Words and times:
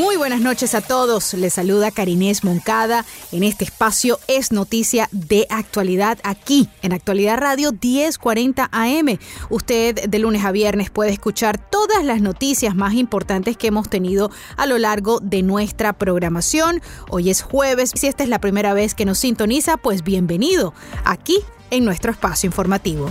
Muy 0.00 0.16
buenas 0.16 0.40
noches 0.40 0.74
a 0.74 0.80
todos. 0.80 1.34
Les 1.34 1.52
saluda 1.52 1.90
Karinés 1.90 2.42
Moncada. 2.42 3.04
En 3.32 3.42
este 3.42 3.64
espacio 3.64 4.18
es 4.28 4.50
noticia 4.50 5.10
de 5.12 5.46
actualidad 5.50 6.18
aquí 6.22 6.70
en 6.80 6.94
Actualidad 6.94 7.36
Radio 7.36 7.72
1040 7.72 8.70
AM. 8.72 9.18
Usted 9.50 10.08
de 10.08 10.18
lunes 10.18 10.42
a 10.46 10.52
viernes 10.52 10.88
puede 10.88 11.10
escuchar 11.10 11.58
todas 11.58 12.02
las 12.02 12.22
noticias 12.22 12.74
más 12.74 12.94
importantes 12.94 13.58
que 13.58 13.66
hemos 13.66 13.90
tenido 13.90 14.30
a 14.56 14.64
lo 14.64 14.78
largo 14.78 15.20
de 15.20 15.42
nuestra 15.42 15.92
programación. 15.92 16.80
Hoy 17.10 17.28
es 17.28 17.42
jueves. 17.42 17.92
Si 17.94 18.06
esta 18.06 18.22
es 18.22 18.30
la 18.30 18.40
primera 18.40 18.72
vez 18.72 18.94
que 18.94 19.04
nos 19.04 19.18
sintoniza, 19.18 19.76
pues 19.76 20.02
bienvenido 20.02 20.72
aquí 21.04 21.40
en 21.70 21.84
nuestro 21.84 22.10
espacio 22.10 22.46
informativo. 22.46 23.10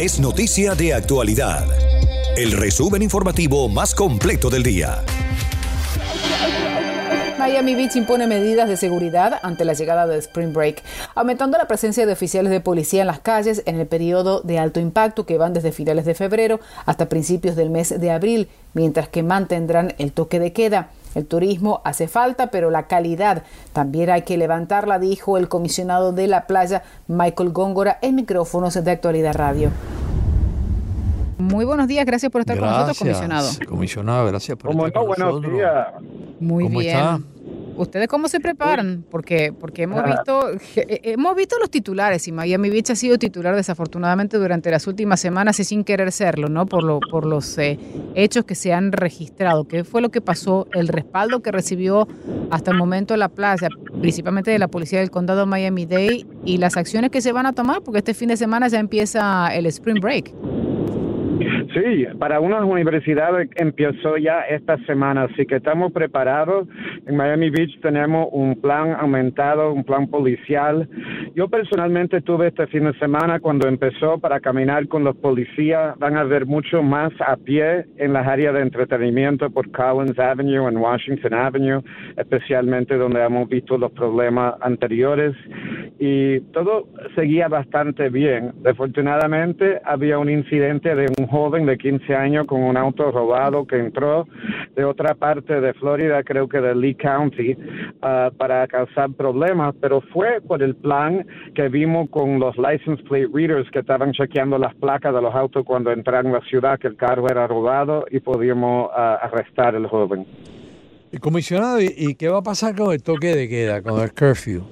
Es 0.00 0.18
noticia 0.18 0.74
de 0.74 0.92
actualidad 0.92 1.83
el 2.36 2.50
resumen 2.50 3.00
informativo 3.00 3.68
más 3.68 3.94
completo 3.94 4.50
del 4.50 4.64
día. 4.64 5.04
Miami 7.38 7.76
Beach 7.76 7.94
impone 7.94 8.26
medidas 8.26 8.68
de 8.68 8.76
seguridad 8.76 9.38
ante 9.42 9.64
la 9.64 9.74
llegada 9.74 10.06
del 10.08 10.18
Spring 10.18 10.52
Break, 10.52 10.82
aumentando 11.14 11.58
la 11.58 11.68
presencia 11.68 12.06
de 12.06 12.12
oficiales 12.12 12.50
de 12.50 12.60
policía 12.60 13.02
en 13.02 13.06
las 13.06 13.20
calles 13.20 13.62
en 13.66 13.78
el 13.78 13.86
periodo 13.86 14.40
de 14.40 14.58
alto 14.58 14.80
impacto 14.80 15.26
que 15.26 15.38
van 15.38 15.52
desde 15.52 15.70
finales 15.70 16.06
de 16.06 16.14
febrero 16.14 16.58
hasta 16.86 17.08
principios 17.08 17.54
del 17.54 17.70
mes 17.70 18.00
de 18.00 18.10
abril, 18.10 18.48
mientras 18.72 19.08
que 19.08 19.22
mantendrán 19.22 19.94
el 19.98 20.12
toque 20.12 20.40
de 20.40 20.52
queda. 20.52 20.88
El 21.14 21.26
turismo 21.26 21.82
hace 21.84 22.08
falta, 22.08 22.48
pero 22.50 22.70
la 22.70 22.88
calidad 22.88 23.44
también 23.72 24.10
hay 24.10 24.22
que 24.22 24.38
levantarla, 24.38 24.98
dijo 24.98 25.38
el 25.38 25.48
comisionado 25.48 26.12
de 26.12 26.26
la 26.26 26.48
playa 26.48 26.82
Michael 27.06 27.50
Góngora 27.50 27.98
en 28.02 28.16
micrófonos 28.16 28.74
de 28.74 28.90
Actualidad 28.90 29.34
Radio. 29.34 29.70
Muy 31.38 31.64
buenos 31.64 31.88
días, 31.88 32.04
gracias 32.06 32.30
por 32.30 32.40
estar 32.40 32.58
con 32.58 32.68
nosotros, 32.68 32.98
comisionado. 32.98 33.48
Comisionado, 33.68 34.26
gracias 34.26 34.56
por 34.58 34.70
estar 34.70 34.92
con 34.92 35.06
buenos 35.06 35.42
días. 35.42 35.86
Muy 36.40 36.68
bien. 36.68 37.24
¿Ustedes 37.76 38.06
cómo 38.08 38.28
se 38.28 38.38
preparan? 38.40 39.04
Porque, 39.10 39.52
porque 39.52 39.82
hemos 39.82 40.00
ah. 40.00 40.06
visto 40.06 40.50
eh, 40.76 41.00
hemos 41.02 41.34
visto 41.34 41.56
los 41.58 41.70
titulares 41.70 42.28
y 42.28 42.32
Miami 42.32 42.70
Beach 42.70 42.90
ha 42.90 42.94
sido 42.94 43.18
titular 43.18 43.56
desafortunadamente 43.56 44.38
durante 44.38 44.70
las 44.70 44.86
últimas 44.86 45.20
semanas 45.20 45.58
y 45.58 45.64
sin 45.64 45.82
querer 45.82 46.12
serlo, 46.12 46.48
¿no? 46.48 46.66
Por, 46.66 46.84
lo, 46.84 47.00
por 47.00 47.26
los 47.26 47.58
eh, 47.58 47.78
hechos 48.14 48.44
que 48.44 48.54
se 48.54 48.72
han 48.72 48.92
registrado. 48.92 49.66
¿Qué 49.66 49.82
fue 49.82 50.02
lo 50.02 50.10
que 50.10 50.20
pasó? 50.20 50.68
El 50.72 50.88
respaldo 50.88 51.42
que 51.42 51.50
recibió 51.50 52.06
hasta 52.50 52.70
el 52.70 52.76
momento 52.76 53.16
la 53.16 53.28
playa, 53.28 53.68
principalmente 54.00 54.50
de 54.50 54.58
la 54.58 54.68
policía 54.68 55.00
del 55.00 55.10
condado 55.10 55.46
Miami-Dade 55.46 56.26
y 56.44 56.58
las 56.58 56.76
acciones 56.76 57.10
que 57.10 57.20
se 57.20 57.32
van 57.32 57.46
a 57.46 57.54
tomar 57.54 57.82
porque 57.82 57.98
este 57.98 58.14
fin 58.14 58.28
de 58.28 58.36
semana 58.36 58.68
ya 58.68 58.78
empieza 58.78 59.48
el 59.54 59.66
Spring 59.66 60.00
Break. 60.00 60.32
Sí, 61.74 62.06
para 62.20 62.38
unas 62.38 62.62
universidades 62.62 63.50
empezó 63.56 64.16
ya 64.16 64.42
esta 64.42 64.78
semana, 64.84 65.24
así 65.24 65.44
que 65.44 65.56
estamos 65.56 65.92
preparados. 65.92 66.68
En 67.04 67.16
Miami 67.16 67.50
Beach 67.50 67.80
tenemos 67.80 68.28
un 68.30 68.54
plan 68.60 68.92
aumentado, 68.92 69.72
un 69.72 69.82
plan 69.82 70.06
policial. 70.06 70.88
Yo 71.34 71.48
personalmente 71.48 72.20
tuve 72.20 72.48
este 72.48 72.68
fin 72.68 72.84
de 72.84 72.96
semana 73.00 73.40
cuando 73.40 73.66
empezó 73.66 74.18
para 74.20 74.38
caminar 74.38 74.86
con 74.86 75.02
los 75.02 75.16
policías. 75.16 75.98
Van 75.98 76.16
a 76.16 76.22
ver 76.22 76.46
mucho 76.46 76.80
más 76.80 77.12
a 77.20 77.36
pie 77.36 77.86
en 77.96 78.12
las 78.12 78.24
áreas 78.24 78.54
de 78.54 78.60
entretenimiento 78.60 79.50
por 79.50 79.68
Collins 79.72 80.16
Avenue 80.16 80.68
en 80.68 80.76
Washington 80.76 81.34
Avenue, 81.34 81.82
especialmente 82.16 82.96
donde 82.96 83.20
hemos 83.20 83.48
visto 83.48 83.76
los 83.76 83.90
problemas 83.90 84.54
anteriores. 84.60 85.34
Y 85.98 86.38
todo 86.52 86.86
seguía 87.16 87.48
bastante 87.48 88.10
bien. 88.10 88.52
Desafortunadamente 88.62 89.80
había 89.84 90.20
un 90.20 90.30
incidente 90.30 90.94
de 90.94 91.06
un 91.18 91.26
joven 91.26 91.63
de 91.66 91.78
15 91.78 92.14
años 92.14 92.46
con 92.46 92.62
un 92.62 92.76
auto 92.76 93.10
robado 93.10 93.66
que 93.66 93.76
entró 93.78 94.26
de 94.74 94.84
otra 94.84 95.14
parte 95.14 95.60
de 95.60 95.74
Florida, 95.74 96.22
creo 96.22 96.48
que 96.48 96.60
de 96.60 96.74
Lee 96.74 96.94
County, 96.94 97.56
ah, 98.02 98.30
para 98.36 98.66
causar 98.66 99.10
problemas, 99.12 99.74
pero 99.80 100.00
fue 100.12 100.40
por 100.40 100.62
el 100.62 100.74
plan 100.74 101.26
que 101.54 101.68
vimos 101.68 102.08
con 102.10 102.38
los 102.38 102.56
license 102.56 103.02
plate 103.04 103.28
readers 103.32 103.70
que 103.70 103.80
estaban 103.80 104.12
chequeando 104.12 104.58
las 104.58 104.74
placas 104.76 105.14
de 105.14 105.22
los 105.22 105.34
autos 105.34 105.64
cuando 105.64 105.92
entraron 105.92 106.32
a 106.34 106.38
la 106.38 106.44
ciudad, 106.46 106.78
que 106.78 106.88
el 106.88 106.96
carro 106.96 107.26
era 107.28 107.46
robado 107.46 108.04
y 108.10 108.20
podíamos 108.20 108.90
ah, 108.94 109.18
arrestar 109.22 109.76
al 109.76 109.86
joven. 109.86 110.26
Comisionado, 111.20 111.80
¿y 111.80 112.16
qué 112.16 112.28
va 112.28 112.38
a 112.38 112.42
pasar 112.42 112.74
con 112.74 112.92
el 112.92 113.02
toque 113.02 113.28
de 113.28 113.48
queda, 113.48 113.82
con 113.82 114.00
el 114.00 114.12
curfew? 114.12 114.64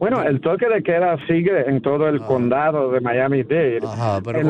Bueno, 0.00 0.22
el 0.22 0.40
toque 0.40 0.66
de 0.66 0.82
queda 0.82 1.18
sigue 1.26 1.68
en 1.68 1.82
todo 1.82 2.08
el 2.08 2.22
ah. 2.22 2.26
condado 2.26 2.90
de 2.90 3.00
Miami-Dade. 3.00 3.80
pero 4.24 4.40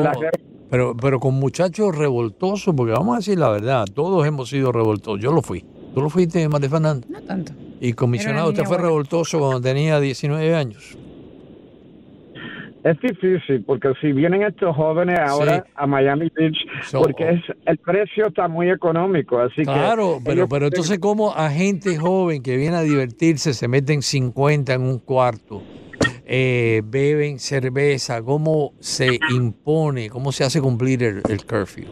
pero, 0.71 0.95
pero 0.95 1.19
con 1.19 1.35
muchachos 1.35 1.93
revoltosos, 1.95 2.73
porque 2.73 2.93
vamos 2.93 3.15
a 3.15 3.17
decir 3.17 3.37
la 3.37 3.49
verdad, 3.49 3.85
todos 3.93 4.25
hemos 4.25 4.49
sido 4.49 4.71
revoltosos. 4.71 5.19
Yo 5.19 5.33
lo 5.33 5.41
fui. 5.41 5.65
¿Tú 5.93 6.01
lo 6.01 6.09
fuiste, 6.09 6.47
María 6.47 6.69
Fernando? 6.69 7.05
No 7.09 7.21
tanto. 7.21 7.51
Y 7.81 7.91
comisionado, 7.91 8.49
usted 8.49 8.63
fue 8.63 8.77
revoltoso 8.77 9.37
cuando 9.37 9.59
tenía 9.59 9.99
19 9.99 10.55
años. 10.55 10.97
Es 12.85 12.99
difícil 13.01 13.65
porque 13.65 13.91
si 13.99 14.13
vienen 14.13 14.43
estos 14.43 14.73
jóvenes 14.73 15.19
ahora 15.19 15.65
a 15.75 15.85
Miami 15.85 16.31
Beach, 16.33 16.57
porque 16.93 17.31
es, 17.31 17.41
el 17.65 17.77
precio 17.77 18.27
está 18.27 18.47
muy 18.47 18.71
económico, 18.71 19.39
así 19.39 19.63
claro, 19.63 20.19
pero 20.25 20.47
pero 20.47 20.67
entonces 20.67 20.97
cómo 20.97 21.31
a 21.31 21.49
gente 21.51 21.97
joven 21.97 22.41
que 22.41 22.55
viene 22.57 22.77
a 22.77 22.81
divertirse 22.81 23.53
se 23.53 23.67
meten 23.67 24.01
50 24.01 24.73
en 24.73 24.81
un 24.81 24.97
cuarto 24.97 25.61
eh, 26.33 26.81
beben 26.85 27.39
cerveza? 27.39 28.23
¿Cómo 28.23 28.71
se 28.79 29.19
impone, 29.35 30.09
cómo 30.09 30.31
se 30.31 30.45
hace 30.45 30.61
cumplir 30.61 31.03
el, 31.03 31.21
el 31.29 31.45
curfew? 31.45 31.83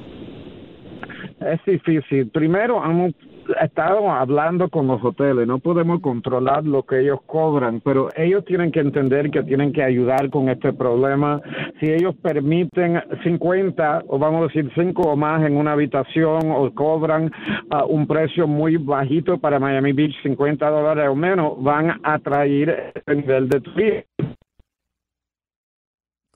Es 1.41 1.59
difícil. 1.65 2.29
Primero, 2.29 2.81
hemos 2.83 3.13
estado 3.61 4.09
hablando 4.09 4.69
con 4.69 4.87
los 4.87 5.03
hoteles, 5.03 5.47
no 5.47 5.59
podemos 5.59 5.99
controlar 6.01 6.63
lo 6.63 6.83
que 6.83 7.01
ellos 7.01 7.19
cobran, 7.25 7.81
pero 7.81 8.09
ellos 8.15 8.45
tienen 8.45 8.71
que 8.71 8.79
entender 8.79 9.29
que 9.29 9.43
tienen 9.43 9.73
que 9.73 9.83
ayudar 9.83 10.29
con 10.29 10.49
este 10.49 10.71
problema. 10.71 11.41
Si 11.79 11.87
ellos 11.87 12.15
permiten 12.21 13.01
50 13.23 14.03
o 14.07 14.19
vamos 14.19 14.41
a 14.41 14.53
decir 14.53 14.71
5 14.75 15.01
o 15.01 15.15
más 15.15 15.45
en 15.45 15.57
una 15.57 15.73
habitación 15.73 16.51
o 16.51 16.73
cobran 16.73 17.31
uh, 17.71 17.85
un 17.87 18.07
precio 18.07 18.47
muy 18.47 18.77
bajito 18.77 19.37
para 19.37 19.59
Miami 19.59 19.91
Beach, 19.91 20.15
50 20.23 20.69
dólares 20.69 21.07
o 21.09 21.15
menos, 21.15 21.61
van 21.61 21.99
a 22.03 22.19
traer 22.19 22.93
el 23.05 23.17
nivel 23.17 23.49
de 23.49 23.61
turismo 23.61 24.18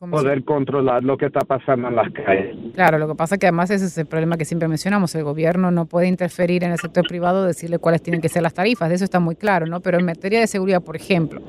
poder 0.09 0.44
controlar 0.44 1.03
lo 1.03 1.18
que 1.18 1.28
está 1.28 1.41
pasando 1.41 1.88
en 1.88 1.96
las 1.96 2.12
calles. 2.12 2.56
Claro, 2.74 2.97
lo 2.97 3.08
que 3.08 3.16
pasa 3.16 3.36
es 3.36 3.40
que 3.40 3.47
además 3.47 3.69
ese 3.69 3.86
es 3.86 3.97
el 3.97 4.06
problema 4.06 4.38
que 4.38 4.46
siempre 4.46 4.68
mencionamos, 4.68 5.14
el 5.16 5.24
gobierno 5.24 5.72
no 5.72 5.86
puede 5.86 6.08
interferir 6.08 6.64
en 6.64 6.72
el 6.72 6.80
sector 6.80 7.05
privado, 7.08 7.46
decirle 7.46 7.79
cuáles 7.79 8.02
tienen 8.02 8.22
que 8.22 8.29
ser 8.29 8.41
las 8.44 8.53
tarifas, 8.53 8.90
de 8.90 8.96
eso 8.96 9.03
está 9.03 9.20
muy 9.20 9.35
claro, 9.35 9.66
¿no? 9.66 9.79
Pero 9.82 10.00
en 10.00 10.05
materia 10.05 10.40
de 10.40 10.47
seguridad, 10.47 10.82
por 10.82 10.96
ejemplo, 10.96 11.41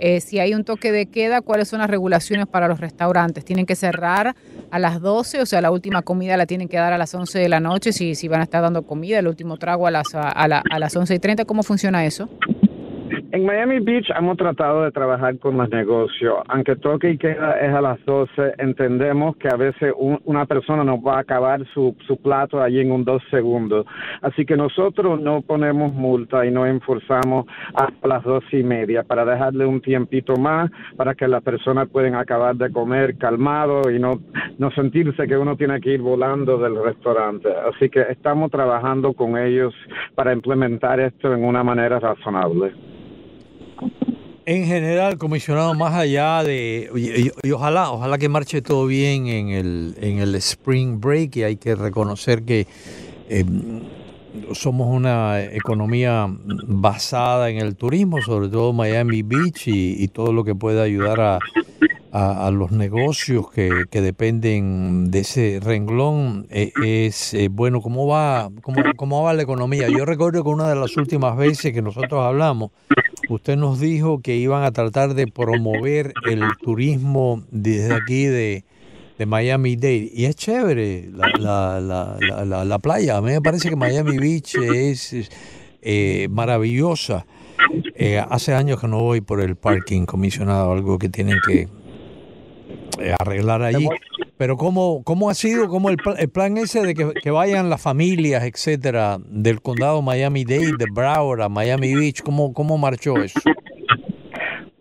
eh, 0.00 0.20
si 0.20 0.38
hay 0.38 0.54
un 0.54 0.64
toque 0.64 0.92
de 0.92 1.06
queda, 1.06 1.40
¿cuáles 1.40 1.68
son 1.68 1.78
las 1.78 1.88
regulaciones 1.88 2.46
para 2.46 2.68
los 2.68 2.80
restaurantes? 2.80 3.44
¿Tienen 3.44 3.64
que 3.64 3.76
cerrar 3.76 4.34
a 4.70 4.78
las 4.78 5.00
12? 5.00 5.40
O 5.40 5.46
sea, 5.46 5.60
la 5.60 5.70
última 5.70 6.02
comida 6.02 6.36
la 6.36 6.46
tienen 6.46 6.68
que 6.68 6.76
dar 6.76 6.92
a 6.92 6.98
las 6.98 7.14
11 7.14 7.38
de 7.38 7.48
la 7.48 7.60
noche, 7.60 7.92
si, 7.92 8.14
si 8.14 8.28
van 8.28 8.40
a 8.40 8.44
estar 8.44 8.62
dando 8.62 8.82
comida, 8.82 9.18
el 9.18 9.28
último 9.28 9.56
trago 9.56 9.86
a 9.86 9.90
las, 9.90 10.14
a, 10.14 10.28
a 10.28 10.78
las 10.78 10.96
11 10.96 11.14
y 11.14 11.18
30, 11.18 11.44
¿cómo 11.44 11.62
funciona 11.62 12.04
eso? 12.04 12.28
En 13.34 13.44
Miami 13.44 13.80
Beach 13.80 14.08
hemos 14.16 14.36
tratado 14.36 14.84
de 14.84 14.92
trabajar 14.92 15.36
con 15.40 15.56
los 15.56 15.68
negocios. 15.68 16.36
Aunque 16.46 16.76
toque 16.76 17.10
y 17.10 17.18
queda 17.18 17.58
es 17.58 17.74
a 17.74 17.80
las 17.80 17.98
12, 18.04 18.30
entendemos 18.58 19.36
que 19.38 19.48
a 19.48 19.56
veces 19.56 19.92
una 19.98 20.46
persona 20.46 20.84
nos 20.84 21.00
va 21.00 21.16
a 21.16 21.22
acabar 21.22 21.66
su, 21.74 21.96
su 22.06 22.16
plato 22.18 22.62
allí 22.62 22.78
en 22.78 22.92
un 22.92 23.04
dos 23.04 23.20
segundos. 23.32 23.86
Así 24.22 24.46
que 24.46 24.56
nosotros 24.56 25.20
no 25.20 25.42
ponemos 25.42 25.92
multa 25.92 26.46
y 26.46 26.52
no 26.52 26.64
enforzamos 26.64 27.46
hasta 27.74 28.06
las 28.06 28.22
dos 28.22 28.44
y 28.52 28.62
media 28.62 29.02
para 29.02 29.24
dejarle 29.24 29.66
un 29.66 29.80
tiempito 29.80 30.36
más 30.36 30.70
para 30.96 31.16
que 31.16 31.26
las 31.26 31.42
personas 31.42 31.88
puedan 31.88 32.14
acabar 32.14 32.54
de 32.54 32.70
comer 32.70 33.18
calmado 33.18 33.90
y 33.90 33.98
no, 33.98 34.20
no 34.58 34.70
sentirse 34.70 35.26
que 35.26 35.36
uno 35.36 35.56
tiene 35.56 35.80
que 35.80 35.90
ir 35.90 36.02
volando 36.02 36.56
del 36.56 36.80
restaurante. 36.80 37.48
Así 37.52 37.90
que 37.90 38.02
estamos 38.02 38.52
trabajando 38.52 39.12
con 39.12 39.36
ellos 39.36 39.74
para 40.14 40.32
implementar 40.32 41.00
esto 41.00 41.34
en 41.34 41.44
una 41.44 41.64
manera 41.64 41.98
razonable. 41.98 42.93
En 44.46 44.66
general, 44.66 45.16
comisionado, 45.16 45.74
más 45.74 45.94
allá 45.94 46.42
de 46.44 46.90
y, 47.42 47.50
ojalá, 47.50 47.90
ojalá 47.90 48.18
que 48.18 48.28
marche 48.28 48.60
todo 48.60 48.86
bien 48.86 49.26
en 49.26 49.48
el 49.48 49.96
en 50.00 50.18
el 50.18 50.34
spring 50.34 51.00
break 51.00 51.36
y 51.36 51.42
hay 51.44 51.56
que 51.56 51.74
reconocer 51.74 52.42
que 52.42 52.66
eh, 53.30 53.44
somos 54.52 54.88
una 54.88 55.42
economía 55.42 56.26
basada 56.66 57.48
en 57.48 57.58
el 57.58 57.76
turismo, 57.76 58.20
sobre 58.20 58.48
todo 58.48 58.74
Miami 58.74 59.22
Beach 59.22 59.68
y, 59.68 60.08
todo 60.08 60.32
lo 60.32 60.44
que 60.44 60.54
pueda 60.54 60.82
ayudar 60.82 61.20
a, 61.20 61.38
a, 62.12 62.50
los 62.50 62.70
negocios 62.70 63.50
que, 63.50 63.84
que, 63.90 64.00
dependen 64.00 65.10
de 65.10 65.20
ese 65.20 65.60
renglón. 65.62 66.46
Eh, 66.50 66.72
es 66.84 67.34
eh, 67.34 67.48
bueno, 67.50 67.80
¿cómo 67.80 68.06
va, 68.06 68.50
cómo, 68.62 68.82
¿cómo 68.96 69.22
va 69.22 69.34
la 69.34 69.42
economía? 69.42 69.88
Yo 69.88 70.04
recuerdo 70.04 70.42
que 70.42 70.50
una 70.50 70.68
de 70.68 70.76
las 70.76 70.96
últimas 70.96 71.36
veces 71.36 71.72
que 71.72 71.82
nosotros 71.82 72.20
hablamos, 72.24 72.72
usted 73.28 73.56
nos 73.56 73.80
dijo 73.80 74.20
que 74.20 74.36
iban 74.36 74.64
a 74.64 74.72
tratar 74.72 75.14
de 75.14 75.26
promover 75.26 76.12
el 76.28 76.42
turismo 76.62 77.42
desde 77.50 77.94
aquí 77.94 78.24
de 78.24 78.64
de 79.18 79.26
Miami 79.26 79.76
Dade. 79.76 80.10
Y 80.12 80.24
es 80.24 80.36
chévere 80.36 81.10
la, 81.12 81.78
la, 81.80 82.18
la, 82.44 82.64
la, 82.64 82.78
playa. 82.78 83.16
A 83.16 83.20
mí 83.20 83.30
me 83.30 83.40
parece 83.40 83.68
que 83.68 83.76
Miami 83.76 84.18
Beach 84.18 84.56
es 84.56 85.30
eh, 85.82 86.28
maravillosa. 86.30 87.26
Eh, 87.94 88.22
hace 88.28 88.54
años 88.54 88.80
que 88.80 88.88
no 88.88 89.00
voy 89.00 89.20
por 89.20 89.40
el 89.40 89.56
parking 89.56 90.06
comisionado, 90.06 90.72
algo 90.72 90.98
que 90.98 91.08
tienen 91.08 91.38
que 91.46 91.68
eh, 92.98 93.14
arreglar 93.18 93.62
allí. 93.62 93.88
Pero 94.36 94.56
¿cómo, 94.56 95.02
cómo 95.04 95.30
ha 95.30 95.34
sido 95.34 95.68
cómo 95.68 95.90
el, 95.90 95.96
el 96.18 96.28
plan 96.28 96.56
ese 96.56 96.82
de 96.82 96.94
que, 96.94 97.30
vayan 97.30 97.70
las 97.70 97.80
familias, 97.80 98.42
etcétera, 98.42 99.18
del 99.26 99.62
condado 99.62 100.02
Miami-Dade, 100.02 100.72
de 100.76 100.86
Broward 100.92 101.42
a 101.42 101.48
Miami 101.48 101.94
Beach? 101.94 102.22
¿Cómo, 102.22 102.52
cómo 102.52 102.76
marchó 102.76 103.22
eso? 103.22 103.40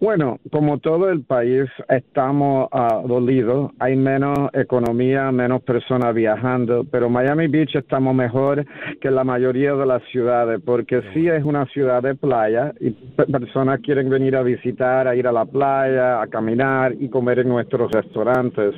Bueno, 0.04 0.42
como 0.52 0.80
todo 0.80 1.10
el 1.10 1.24
país 1.24 1.64
estamos 1.88 2.68
uh, 2.74 3.08
dolidos, 3.08 3.72
hay 3.80 3.96
menos 3.96 4.50
economía, 4.52 5.32
menos 5.32 5.62
personas 5.62 6.14
viajando, 6.14 6.84
pero 6.92 7.10
Miami 7.10 7.48
Beach 7.48 7.74
estamos 7.74 8.14
mejor 8.14 8.66
que 9.00 9.10
la 9.10 9.24
mayoría 9.24 9.74
de 9.76 9.86
las 9.86 10.04
ciudades, 10.12 10.60
porque 10.66 11.02
sí 11.14 11.30
es 11.30 11.46
una 11.46 11.66
ciudad 11.68 12.04
de 12.04 12.16
playa 12.16 12.74
y 12.82 12.92
personas 12.92 13.80
quieren 13.80 14.10
venir 14.10 14.36
a 14.36 14.42
visitar, 14.42 15.08
a 15.08 15.16
ir 15.16 15.26
a 15.26 15.32
la 15.32 15.46
playa, 15.46 16.22
a 16.22 16.28
caminar 16.28 16.94
y 17.00 17.08
comer 17.08 17.40
en 17.40 17.48
nuestros 17.48 17.90
restaurantes. 17.90 18.76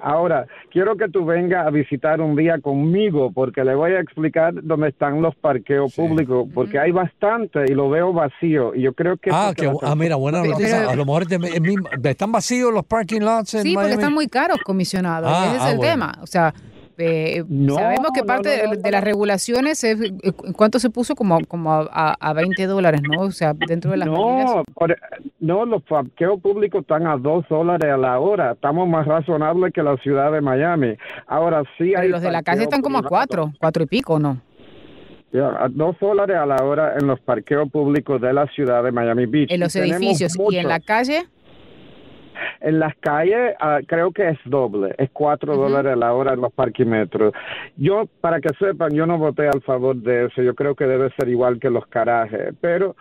Ahora, 0.00 0.46
quiero 0.70 0.96
que 0.96 1.10
tú 1.10 1.26
vengas 1.26 1.66
a 1.66 1.70
visitar 1.70 2.22
un 2.22 2.36
día 2.36 2.58
conmigo, 2.58 3.30
porque 3.34 3.64
le 3.64 3.74
voy 3.74 3.92
a 3.92 4.00
explicar 4.00 4.54
dónde 4.62 4.88
están 4.88 5.20
los 5.20 5.34
parqueos 5.34 5.94
públicos, 5.94 6.48
porque 6.54 6.78
hay 6.78 6.90
bastante 6.90 7.66
y 7.68 7.74
lo 7.74 7.90
veo 7.90 8.14
vacío, 8.14 8.74
y 8.74 8.80
yo 8.80 8.94
creo 8.94 9.18
que... 9.18 9.28
Ah, 9.30 9.52
que, 9.54 9.70
ah 9.82 9.94
mira, 9.94 10.16
buena 10.16 10.40
a 10.54 10.96
lo 10.96 11.04
mejor 11.04 11.26
están 12.02 12.32
vacíos 12.32 12.72
los 12.72 12.84
parking 12.84 13.20
lots 13.20 13.54
en 13.54 13.62
Sí, 13.62 13.74
porque 13.74 13.92
están 13.92 14.12
muy 14.12 14.28
caros, 14.28 14.58
comisionados. 14.64 15.30
Ah, 15.32 15.46
ese 15.46 15.56
es 15.56 15.62
ah, 15.62 15.72
el 15.72 15.80
tema. 15.80 16.18
O 16.22 16.26
sea, 16.26 16.54
eh, 16.96 17.44
sabemos 17.74 18.10
que 18.14 18.22
parte 18.22 18.48
de, 18.48 18.90
las 18.90 19.02
regulaciones 19.02 19.82
es 19.82 20.00
eh, 20.00 20.32
cuánto 20.56 20.78
se 20.78 20.90
puso 20.90 21.16
como, 21.16 21.44
como 21.46 21.72
a, 21.72 22.14
a 22.18 22.32
20 22.32 22.66
dólares, 22.66 23.02
¿no? 23.02 23.22
O 23.22 23.30
sea, 23.32 23.52
dentro 23.54 23.90
de 23.90 23.96
las 23.96 24.08
no, 24.08 24.62
no, 25.40 25.64
los 25.66 25.82
parqueos 25.82 26.40
públicos 26.40 26.82
están 26.82 27.06
a 27.06 27.16
2 27.16 27.46
dólares 27.48 27.90
a 27.92 27.96
la 27.96 28.18
hora. 28.20 28.52
Estamos 28.52 28.88
más 28.88 29.06
razonables 29.06 29.72
que 29.72 29.82
la 29.82 29.96
ciudad 29.98 30.30
de 30.30 30.40
Miami. 30.40 30.96
Ahora 31.26 31.62
sí 31.78 31.94
hay. 31.96 32.08
los 32.08 32.22
de 32.22 32.30
la 32.30 32.42
calle 32.42 32.62
están 32.62 32.82
como 32.82 32.98
a 32.98 33.02
4, 33.02 33.54
4 33.58 33.82
y 33.82 33.86
pico, 33.86 34.18
¿no? 34.18 34.40
A 35.40 35.68
dos 35.68 35.96
dólares 36.00 36.36
a 36.36 36.46
la 36.46 36.56
hora 36.62 36.94
en 36.98 37.06
los 37.06 37.20
parqueos 37.20 37.70
públicos 37.70 38.20
de 38.20 38.32
la 38.32 38.46
ciudad 38.48 38.84
de 38.84 38.92
Miami 38.92 39.26
Beach. 39.26 39.50
En 39.50 39.60
los 39.60 39.74
edificios 39.74 40.36
y 40.50 40.56
en 40.56 40.68
la 40.68 40.80
calle. 40.80 41.24
En 42.60 42.80
las 42.80 42.94
calles 42.96 43.54
ah, 43.60 43.78
creo 43.86 44.10
que 44.10 44.28
es 44.28 44.38
doble, 44.44 44.94
es 44.98 45.10
cuatro 45.12 45.56
dólares 45.56 45.92
a 45.92 45.96
la 45.96 46.12
hora 46.12 46.34
en 46.34 46.40
los 46.40 46.52
parquímetros. 46.52 47.32
Yo, 47.76 48.08
para 48.20 48.40
que 48.40 48.48
sepan, 48.58 48.90
yo 48.92 49.06
no 49.06 49.18
voté 49.18 49.46
al 49.46 49.62
favor 49.62 49.96
de 49.96 50.26
eso, 50.26 50.42
yo 50.42 50.54
creo 50.54 50.74
que 50.74 50.84
debe 50.84 51.10
ser 51.18 51.28
igual 51.28 51.60
que 51.60 51.70
los 51.70 51.86
carajes, 51.86 52.54
pero 52.60 52.96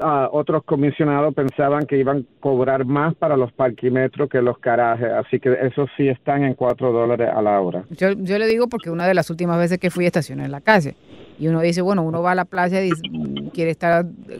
uh, 0.00 0.28
otros 0.30 0.62
comisionados 0.64 1.34
pensaban 1.34 1.86
que 1.86 1.96
iban 1.98 2.18
a 2.18 2.40
cobrar 2.40 2.84
más 2.84 3.14
para 3.16 3.36
los 3.36 3.52
parquímetros 3.52 4.28
que 4.28 4.40
los 4.40 4.58
carajes, 4.58 5.10
así 5.10 5.40
que 5.40 5.52
eso 5.62 5.86
sí 5.96 6.08
están 6.08 6.44
en 6.44 6.54
cuatro 6.54 6.92
dólares 6.92 7.28
a 7.34 7.42
la 7.42 7.60
hora. 7.60 7.84
Yo, 7.90 8.12
yo 8.12 8.38
le 8.38 8.46
digo 8.46 8.68
porque 8.68 8.90
una 8.90 9.06
de 9.08 9.14
las 9.14 9.30
últimas 9.30 9.58
veces 9.58 9.78
que 9.78 9.90
fui 9.90 10.06
estacioné 10.06 10.44
en 10.44 10.52
la 10.52 10.60
calle 10.60 10.94
y 11.38 11.48
uno 11.48 11.60
dice, 11.60 11.82
bueno, 11.82 12.02
uno 12.02 12.22
va 12.22 12.32
a 12.32 12.34
la 12.34 12.44
playa 12.44 12.82
y 12.84 12.90
quiere 13.54 13.70
estar 13.70 14.06
eh, 14.28 14.36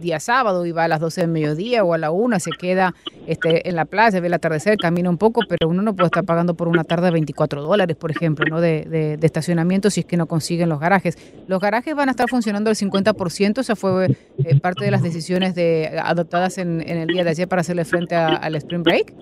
día 0.00 0.20
sábado 0.20 0.66
y 0.66 0.72
va 0.72 0.84
a 0.84 0.88
las 0.88 1.00
12 1.00 1.22
del 1.22 1.30
mediodía 1.30 1.84
o 1.84 1.94
a 1.94 1.98
la 1.98 2.10
1, 2.10 2.38
se 2.40 2.50
queda 2.50 2.94
este, 3.26 3.68
en 3.68 3.76
la 3.76 3.84
playa, 3.84 4.20
ve 4.20 4.28
el 4.28 4.34
atardecer, 4.34 4.76
camina 4.78 5.10
un 5.10 5.18
poco, 5.18 5.40
pero 5.48 5.68
uno 5.68 5.82
no 5.82 5.94
puede 5.94 6.06
estar 6.06 6.24
pagando 6.24 6.54
por 6.54 6.68
una 6.68 6.84
tarde 6.84 7.10
24 7.10 7.62
dólares, 7.62 7.96
por 7.96 8.10
ejemplo, 8.10 8.46
¿no? 8.48 8.60
De, 8.60 8.84
de, 8.84 9.26
estacionamiento 9.26 9.90
si 9.90 10.00
es 10.00 10.06
que 10.06 10.16
no 10.16 10.26
consiguen 10.26 10.68
los 10.68 10.78
garajes. 10.78 11.18
Los 11.48 11.60
garajes 11.60 11.94
van 11.96 12.08
a 12.08 12.12
estar 12.12 12.28
funcionando 12.28 12.70
al 12.70 12.76
50%, 12.76 13.58
esa 13.58 13.74
fue 13.74 14.16
eh, 14.44 14.60
parte 14.60 14.84
de 14.84 14.92
las 14.92 15.02
decisiones 15.02 15.54
de, 15.56 15.98
adoptadas 16.00 16.58
en, 16.58 16.80
el 16.80 17.08
día 17.08 17.24
de 17.24 17.30
ayer 17.30 17.48
para 17.48 17.60
hacerle 17.60 17.84
frente 17.84 18.14
al 18.14 18.54
Spring 18.54 18.84
Break. 18.84 19.12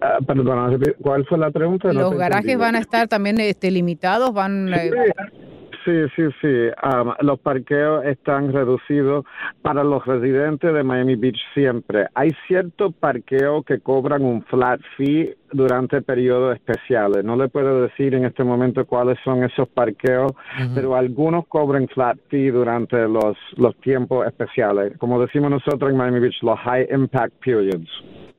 Ah, 0.00 0.18
perdón, 0.26 0.80
¿cuál 1.02 1.26
fue 1.26 1.38
la 1.38 1.50
pregunta? 1.50 1.92
Los 1.92 2.14
garajes 2.16 2.56
van 2.58 2.74
a 2.74 2.78
estar 2.78 3.06
también 3.08 3.38
este, 3.38 3.70
limitados, 3.70 4.32
van... 4.32 4.72
Eh, 4.72 4.90
sí, 5.84 5.92
sí, 6.16 6.22
sí. 6.40 6.68
los 7.20 7.38
parqueos 7.40 8.04
están 8.06 8.52
reducidos 8.52 9.24
para 9.62 9.84
los 9.84 10.04
residentes 10.06 10.72
de 10.72 10.82
Miami 10.82 11.16
Beach 11.16 11.38
siempre. 11.52 12.06
Hay 12.14 12.30
ciertos 12.46 12.94
parqueos 12.94 13.64
que 13.64 13.80
cobran 13.80 14.24
un 14.24 14.42
flat 14.44 14.80
fee 14.96 15.34
durante 15.52 16.00
periodos 16.00 16.56
especiales. 16.56 17.24
No 17.24 17.36
le 17.36 17.48
puedo 17.48 17.82
decir 17.82 18.14
en 18.14 18.24
este 18.24 18.44
momento 18.44 18.86
cuáles 18.86 19.18
son 19.22 19.44
esos 19.44 19.68
parqueos, 19.68 20.32
pero 20.74 20.96
algunos 20.96 21.46
cobran 21.46 21.88
flat 21.88 22.18
fee 22.28 22.50
durante 22.50 22.96
los, 23.06 23.36
los 23.56 23.76
tiempos 23.80 24.26
especiales. 24.26 24.96
Como 24.98 25.20
decimos 25.20 25.50
nosotros 25.50 25.90
en 25.90 25.96
Miami 25.96 26.20
Beach, 26.20 26.42
los 26.42 26.58
high 26.60 26.88
impact 26.90 27.34
periods. 27.44 27.90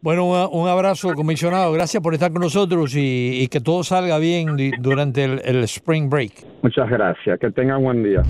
Bueno, 0.04 0.50
un, 0.50 0.68
abrazo, 0.68 1.14
comisionado. 1.14 1.72
Gracias 1.74 2.02
por 2.02 2.16
estar 2.16 2.32
con 2.32 2.42
nosotros 2.42 2.94
y, 2.96 3.48
que 3.50 3.62
todo 3.62 3.84
salga 3.84 4.18
bien 4.18 4.58
durante 4.80 5.26
el, 5.26 5.64
Spring 5.66 6.10
Break. 6.10 6.34
Muchas 6.64 6.90
gracias. 6.90 7.40
Que 7.40 7.52
tengan 7.52 7.84
buen 7.84 8.04
día. 8.04 8.24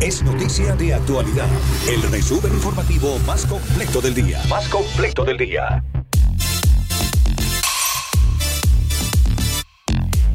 Es 0.00 0.22
noticia 0.22 0.76
de 0.76 0.94
actualidad. 0.94 1.48
El 1.92 2.00
resumen 2.12 2.52
informativo 2.52 3.18
más 3.26 3.44
completo 3.44 4.00
del 4.00 4.14
día. 4.14 4.38
Más 4.48 4.68
completo 4.68 5.24
del 5.24 5.36
día. 5.36 5.82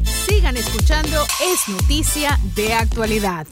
Sigan 0.02 0.58
escuchando 0.58 1.22
Es 1.42 1.68
noticia 1.70 2.38
de 2.54 2.74
actualidad. 2.74 3.46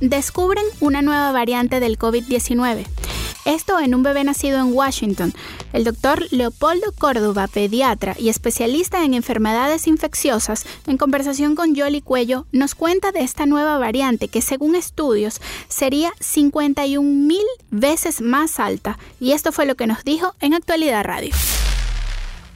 Descubren 0.00 0.64
una 0.80 1.02
nueva 1.02 1.30
variante 1.30 1.78
del 1.78 1.96
COVID-19. 1.96 3.01
Esto 3.44 3.80
en 3.80 3.94
un 3.94 4.04
bebé 4.04 4.22
nacido 4.22 4.58
en 4.58 4.72
Washington. 4.72 5.34
El 5.72 5.82
doctor 5.82 6.26
Leopoldo 6.30 6.92
Córdoba, 6.96 7.48
pediatra 7.48 8.14
y 8.16 8.28
especialista 8.28 9.04
en 9.04 9.14
enfermedades 9.14 9.88
infecciosas, 9.88 10.64
en 10.86 10.96
conversación 10.96 11.56
con 11.56 11.74
Yoli 11.74 12.02
Cuello, 12.02 12.46
nos 12.52 12.76
cuenta 12.76 13.10
de 13.10 13.22
esta 13.22 13.44
nueva 13.46 13.78
variante 13.78 14.28
que 14.28 14.42
según 14.42 14.76
estudios 14.76 15.40
sería 15.68 16.12
51 16.20 17.02
mil 17.02 17.46
veces 17.70 18.20
más 18.20 18.60
alta. 18.60 18.96
Y 19.18 19.32
esto 19.32 19.50
fue 19.50 19.66
lo 19.66 19.74
que 19.74 19.88
nos 19.88 20.04
dijo 20.04 20.34
en 20.40 20.54
Actualidad 20.54 21.04
Radio. 21.04 21.34